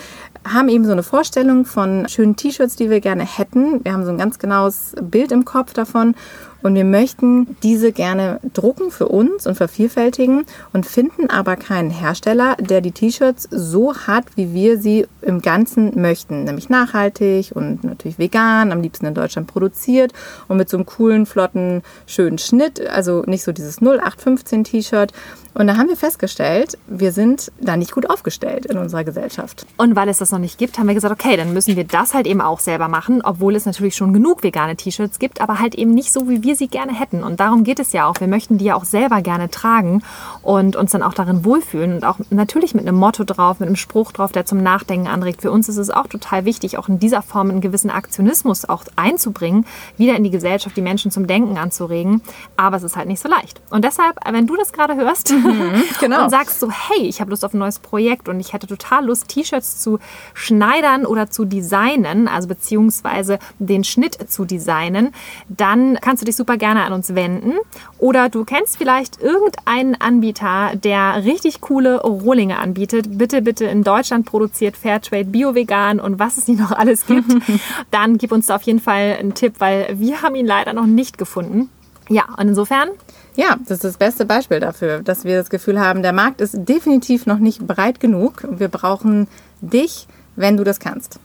haben 0.46 0.68
eben 0.68 0.84
so 0.84 0.92
eine 0.92 1.02
Vorstellung 1.02 1.64
von 1.64 2.08
schönen 2.08 2.36
T-Shirts, 2.36 2.76
die 2.76 2.90
wir 2.90 3.00
gerne 3.00 3.24
hätten. 3.24 3.84
Wir 3.84 3.92
haben 3.92 4.04
so 4.04 4.10
ein 4.10 4.18
ganz 4.18 4.38
genaues 4.38 4.94
Bild 5.00 5.32
im 5.32 5.44
Kopf 5.44 5.72
davon 5.72 6.14
und 6.62 6.74
wir 6.74 6.84
möchten 6.84 7.56
diese 7.62 7.92
gerne 7.92 8.38
drucken 8.52 8.90
für 8.90 9.08
uns 9.08 9.46
und 9.46 9.56
vervielfältigen 9.56 10.44
und 10.72 10.86
finden 10.86 11.28
aber 11.28 11.56
keinen 11.56 11.90
Hersteller, 11.90 12.56
der 12.58 12.80
die 12.80 12.92
T-Shirts 12.92 13.48
so 13.50 13.94
hat, 13.94 14.24
wie 14.36 14.54
wir 14.54 14.78
sie 14.78 15.06
im 15.22 15.42
Ganzen 15.42 16.00
möchten. 16.00 16.44
Nämlich 16.44 16.68
nachhaltig 16.68 17.52
und 17.54 17.82
natürlich 17.82 18.18
vegan, 18.18 18.70
am 18.70 18.80
liebsten 18.80 19.06
in 19.06 19.14
Deutschland 19.14 19.48
produziert 19.48 20.12
und 20.48 20.56
mit 20.56 20.68
so 20.68 20.76
einem 20.76 20.86
coolen, 20.86 21.26
flotten, 21.26 21.82
schönen 22.06 22.38
Schnitt. 22.38 22.88
Also 22.88 23.24
nicht 23.26 23.42
so 23.42 23.52
dieses 23.52 23.80
0815 23.80 24.64
T-Shirt. 24.64 25.12
Und 25.54 25.66
da 25.66 25.76
haben 25.76 25.88
wir 25.88 25.96
festgestellt, 25.96 26.78
wir 26.86 27.12
sind 27.12 27.52
da 27.60 27.76
nicht 27.76 27.92
gut 27.92 28.08
aufgestellt 28.08 28.66
in 28.66 28.78
unserer 28.78 29.04
Gesellschaft. 29.04 29.66
Und 29.76 29.96
weil 29.96 30.08
es 30.08 30.18
das 30.18 30.32
noch 30.32 30.38
nicht 30.38 30.58
gibt, 30.58 30.78
haben 30.78 30.88
wir 30.88 30.94
gesagt, 30.94 31.12
okay, 31.12 31.36
dann 31.36 31.52
müssen 31.52 31.76
wir 31.76 31.84
das 31.84 32.14
halt 32.14 32.26
eben 32.26 32.40
auch 32.40 32.58
selber 32.58 32.88
machen, 32.88 33.20
obwohl 33.22 33.54
es 33.54 33.66
natürlich 33.66 33.94
schon 33.94 34.12
genug 34.12 34.42
vegane 34.42 34.76
T-Shirts 34.76 35.18
gibt, 35.18 35.40
aber 35.40 35.58
halt 35.58 35.74
eben 35.74 35.92
nicht 35.92 36.12
so, 36.12 36.28
wie 36.28 36.42
wir 36.42 36.56
sie 36.56 36.68
gerne 36.68 36.98
hätten. 36.98 37.22
Und 37.22 37.40
darum 37.40 37.64
geht 37.64 37.80
es 37.80 37.92
ja 37.92 38.06
auch. 38.06 38.18
Wir 38.20 38.28
möchten 38.28 38.56
die 38.56 38.64
ja 38.64 38.76
auch 38.76 38.84
selber 38.84 39.20
gerne 39.20 39.50
tragen 39.50 40.02
und 40.42 40.74
uns 40.76 40.92
dann 40.92 41.02
auch 41.02 41.14
darin 41.14 41.44
wohlfühlen 41.44 41.94
und 41.94 42.04
auch 42.04 42.18
natürlich 42.30 42.74
mit 42.74 42.86
einem 42.86 42.96
Motto 42.96 43.24
drauf, 43.24 43.60
mit 43.60 43.66
einem 43.66 43.76
Spruch 43.76 44.12
drauf, 44.12 44.32
der 44.32 44.46
zum 44.46 44.62
Nachdenken 44.62 45.06
anregt. 45.06 45.42
Für 45.42 45.50
uns 45.50 45.68
ist 45.68 45.76
es 45.76 45.90
auch 45.90 46.06
total 46.06 46.46
wichtig, 46.46 46.78
auch 46.78 46.88
in 46.88 46.98
dieser 46.98 47.20
Form 47.20 47.50
einen 47.50 47.60
gewissen 47.60 47.90
Aktionismus 47.90 48.64
auch 48.64 48.84
einzubringen, 48.96 49.66
wieder 49.98 50.16
in 50.16 50.24
die 50.24 50.30
Gesellschaft 50.30 50.76
die 50.76 50.82
Menschen 50.82 51.10
zum 51.10 51.26
Denken 51.26 51.58
anzuregen. 51.58 52.22
Aber 52.56 52.78
es 52.78 52.82
ist 52.82 52.96
halt 52.96 53.08
nicht 53.08 53.20
so 53.20 53.28
leicht. 53.28 53.60
Und 53.70 53.84
deshalb, 53.84 54.16
wenn 54.30 54.46
du 54.46 54.56
das 54.56 54.72
gerade 54.72 54.94
hörst, 54.94 55.32
Mhm, 55.42 55.82
genau. 56.00 56.24
und 56.24 56.30
sagst 56.30 56.60
so, 56.60 56.70
hey, 56.70 57.06
ich 57.06 57.20
habe 57.20 57.30
Lust 57.30 57.44
auf 57.44 57.54
ein 57.54 57.58
neues 57.58 57.78
Projekt 57.78 58.28
und 58.28 58.40
ich 58.40 58.52
hätte 58.52 58.66
total 58.66 59.06
Lust, 59.06 59.28
T-Shirts 59.28 59.80
zu 59.80 59.98
schneidern 60.34 61.06
oder 61.06 61.30
zu 61.30 61.44
designen, 61.44 62.28
also 62.28 62.48
beziehungsweise 62.48 63.38
den 63.58 63.84
Schnitt 63.84 64.30
zu 64.30 64.44
designen, 64.44 65.14
dann 65.48 65.98
kannst 66.00 66.22
du 66.22 66.26
dich 66.26 66.36
super 66.36 66.56
gerne 66.56 66.84
an 66.84 66.92
uns 66.92 67.14
wenden. 67.14 67.54
Oder 67.98 68.28
du 68.28 68.44
kennst 68.44 68.76
vielleicht 68.76 69.20
irgendeinen 69.20 70.00
Anbieter, 70.00 70.72
der 70.74 71.24
richtig 71.24 71.60
coole 71.60 72.00
Rohlinge 72.02 72.58
anbietet. 72.58 73.18
Bitte, 73.18 73.42
bitte 73.42 73.64
in 73.66 73.84
Deutschland 73.84 74.26
produziert, 74.26 74.76
Fairtrade, 74.76 75.26
Bio-Vegan 75.26 76.00
und 76.00 76.18
was 76.18 76.38
es 76.38 76.48
nicht 76.48 76.60
noch 76.60 76.72
alles 76.72 77.06
gibt. 77.06 77.32
dann 77.90 78.18
gib 78.18 78.32
uns 78.32 78.46
da 78.46 78.56
auf 78.56 78.62
jeden 78.62 78.80
Fall 78.80 79.16
einen 79.18 79.34
Tipp, 79.34 79.54
weil 79.58 79.98
wir 79.98 80.22
haben 80.22 80.34
ihn 80.34 80.46
leider 80.46 80.72
noch 80.72 80.86
nicht 80.86 81.18
gefunden. 81.18 81.70
Ja, 82.08 82.26
und 82.36 82.48
insofern 82.48 82.90
ja, 83.34 83.56
das 83.62 83.78
ist 83.78 83.84
das 83.84 83.96
beste 83.96 84.26
Beispiel 84.26 84.60
dafür, 84.60 85.00
dass 85.00 85.24
wir 85.24 85.38
das 85.38 85.48
Gefühl 85.48 85.80
haben, 85.80 86.02
der 86.02 86.12
Markt 86.12 86.40
ist 86.40 86.54
definitiv 86.54 87.24
noch 87.26 87.38
nicht 87.38 87.66
breit 87.66 87.98
genug. 87.98 88.46
Wir 88.50 88.68
brauchen 88.68 89.26
dich, 89.60 90.06
wenn 90.36 90.56
du 90.56 90.64
das 90.64 90.80
kannst. 90.80 91.18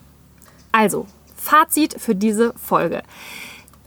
Also, 0.71 1.05
Fazit 1.35 1.95
für 1.99 2.15
diese 2.15 2.53
Folge. 2.53 3.03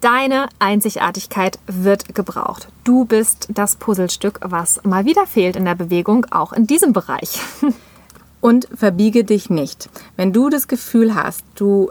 Deine 0.01 0.49
Einzigartigkeit 0.59 1.59
wird 1.67 2.15
gebraucht. 2.15 2.69
Du 2.85 3.05
bist 3.05 3.49
das 3.51 3.77
Puzzlestück, 3.77 4.39
was 4.43 4.83
mal 4.85 5.05
wieder 5.05 5.27
fehlt 5.27 5.57
in 5.57 5.65
der 5.65 5.75
Bewegung, 5.75 6.27
auch 6.31 6.53
in 6.53 6.67
diesem 6.67 6.93
Bereich. 6.93 7.41
Und 8.41 8.69
verbiege 8.75 9.25
dich 9.25 9.51
nicht. 9.51 9.91
Wenn 10.17 10.33
du 10.33 10.49
das 10.49 10.67
Gefühl 10.69 11.15
hast, 11.15 11.45
du 11.55 11.91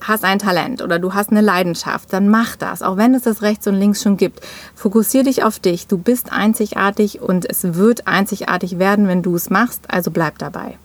hast 0.00 0.24
ein 0.24 0.38
Talent 0.38 0.82
oder 0.82 0.98
du 0.98 1.14
hast 1.14 1.30
eine 1.30 1.40
Leidenschaft, 1.40 2.12
dann 2.12 2.28
mach 2.28 2.56
das, 2.56 2.82
auch 2.82 2.96
wenn 2.96 3.14
es 3.14 3.22
das 3.22 3.42
rechts 3.42 3.66
und 3.66 3.74
links 3.74 4.02
schon 4.02 4.16
gibt. 4.16 4.40
Fokussier 4.74 5.24
dich 5.24 5.42
auf 5.42 5.58
dich. 5.58 5.86
Du 5.86 5.98
bist 5.98 6.32
einzigartig 6.32 7.20
und 7.20 7.48
es 7.48 7.74
wird 7.74 8.06
einzigartig 8.06 8.78
werden, 8.78 9.08
wenn 9.08 9.22
du 9.22 9.34
es 9.34 9.50
machst, 9.50 9.84
also 9.88 10.10
bleib 10.10 10.38
dabei. 10.38 10.78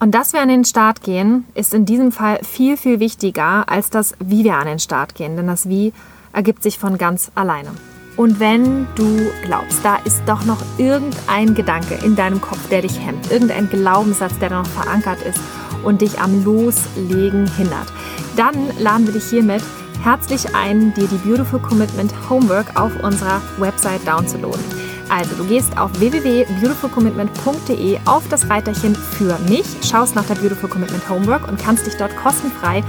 Und 0.00 0.14
dass 0.14 0.32
wir 0.32 0.40
an 0.40 0.48
den 0.48 0.64
Start 0.64 1.02
gehen, 1.02 1.44
ist 1.54 1.74
in 1.74 1.84
diesem 1.84 2.12
Fall 2.12 2.38
viel, 2.44 2.76
viel 2.76 3.00
wichtiger 3.00 3.68
als 3.68 3.90
das, 3.90 4.14
wie 4.20 4.44
wir 4.44 4.54
an 4.54 4.66
den 4.66 4.78
Start 4.78 5.14
gehen. 5.16 5.36
Denn 5.36 5.48
das 5.48 5.68
Wie 5.68 5.92
ergibt 6.32 6.62
sich 6.62 6.78
von 6.78 6.98
ganz 6.98 7.32
alleine. 7.34 7.70
Und 8.16 8.40
wenn 8.40 8.86
du 8.96 9.30
glaubst, 9.44 9.84
da 9.84 9.96
ist 10.04 10.22
doch 10.26 10.44
noch 10.44 10.60
irgendein 10.76 11.54
Gedanke 11.54 11.98
in 12.04 12.16
deinem 12.16 12.40
Kopf, 12.40 12.68
der 12.68 12.82
dich 12.82 12.98
hemmt, 12.98 13.30
irgendein 13.30 13.68
Glaubenssatz, 13.70 14.38
der 14.40 14.50
noch 14.50 14.66
verankert 14.66 15.22
ist 15.22 15.40
und 15.84 16.00
dich 16.00 16.20
am 16.20 16.44
Loslegen 16.44 17.48
hindert, 17.56 17.92
dann 18.36 18.54
laden 18.78 19.06
wir 19.06 19.14
dich 19.14 19.24
hiermit 19.24 19.62
herzlich 20.02 20.54
ein, 20.54 20.94
dir 20.94 21.08
die 21.08 21.28
Beautiful 21.28 21.60
Commitment 21.60 22.12
Homework 22.30 22.80
auf 22.80 22.92
unserer 23.02 23.42
Website 23.58 24.06
downzuladen. 24.06 24.62
Also 25.08 25.34
du 25.36 25.44
gehst 25.44 25.76
auf 25.78 25.90
www.beautifulcommitment.de 25.98 27.98
auf 28.04 28.28
das 28.28 28.50
Reiterchen 28.50 28.94
für 28.94 29.38
mich, 29.48 29.64
schaust 29.82 30.14
nach 30.14 30.26
der 30.26 30.34
Beautiful 30.34 30.68
Commitment 30.68 31.08
Homework 31.08 31.48
und 31.48 31.58
kannst 31.58 31.86
dich 31.86 31.94
dort 31.94 32.14
kostenfrei 32.16 32.84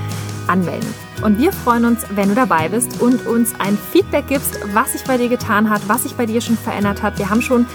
anmelden. 0.47 0.93
Und 1.23 1.37
wir 1.37 1.51
freuen 1.51 1.85
uns, 1.85 2.05
wenn 2.15 2.29
du 2.29 2.35
dabei 2.35 2.69
bist 2.69 3.01
und 3.01 3.25
uns 3.25 3.53
ein 3.59 3.77
Feedback 3.91 4.27
gibst, 4.27 4.59
was 4.73 4.93
sich 4.93 5.03
bei 5.03 5.17
dir 5.17 5.29
getan 5.29 5.69
hat, 5.69 5.81
was 5.87 6.03
sich 6.03 6.15
bei 6.15 6.25
dir 6.25 6.41
schon 6.41 6.57
verändert 6.57 7.03
hat. 7.03 7.17
Wir 7.17 7.29
haben 7.29 7.41
schon 7.41 7.65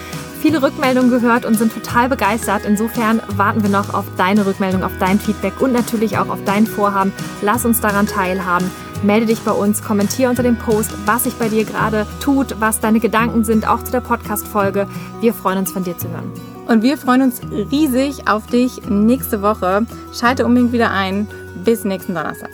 viele 0.44 0.62
Rückmeldungen 0.62 1.08
gehört 1.08 1.46
und 1.46 1.54
sind 1.54 1.72
total 1.72 2.10
begeistert. 2.10 2.66
Insofern 2.66 3.22
warten 3.38 3.62
wir 3.62 3.70
noch 3.70 3.94
auf 3.94 4.04
deine 4.18 4.44
Rückmeldung, 4.44 4.84
auf 4.84 4.92
dein 5.00 5.18
Feedback 5.18 5.58
und 5.62 5.72
natürlich 5.72 6.18
auch 6.18 6.28
auf 6.28 6.38
dein 6.44 6.66
Vorhaben. 6.66 7.14
Lass 7.40 7.64
uns 7.64 7.80
daran 7.80 8.06
teilhaben. 8.06 8.70
Melde 9.02 9.24
dich 9.24 9.40
bei 9.40 9.52
uns, 9.52 9.82
kommentiere 9.82 10.28
unter 10.28 10.42
dem 10.42 10.58
Post, 10.58 10.92
was 11.06 11.24
sich 11.24 11.32
bei 11.36 11.48
dir 11.48 11.64
gerade 11.64 12.06
tut, 12.20 12.56
was 12.60 12.78
deine 12.78 13.00
Gedanken 13.00 13.42
sind, 13.42 13.66
auch 13.66 13.82
zu 13.84 13.90
der 13.90 14.02
Podcast-Folge. 14.02 14.86
Wir 15.22 15.32
freuen 15.32 15.60
uns, 15.60 15.72
von 15.72 15.82
dir 15.82 15.96
zu 15.96 16.10
hören. 16.10 16.30
Und 16.66 16.82
wir 16.82 16.98
freuen 16.98 17.22
uns 17.22 17.40
riesig 17.70 18.28
auf 18.28 18.46
dich 18.46 18.82
nächste 18.86 19.40
Woche. 19.40 19.86
Schalte 20.12 20.44
unbedingt 20.44 20.72
wieder 20.72 20.90
ein. 20.90 21.26
Bis 21.64 21.84
nächsten 21.84 22.14
Donnerstag. 22.14 22.50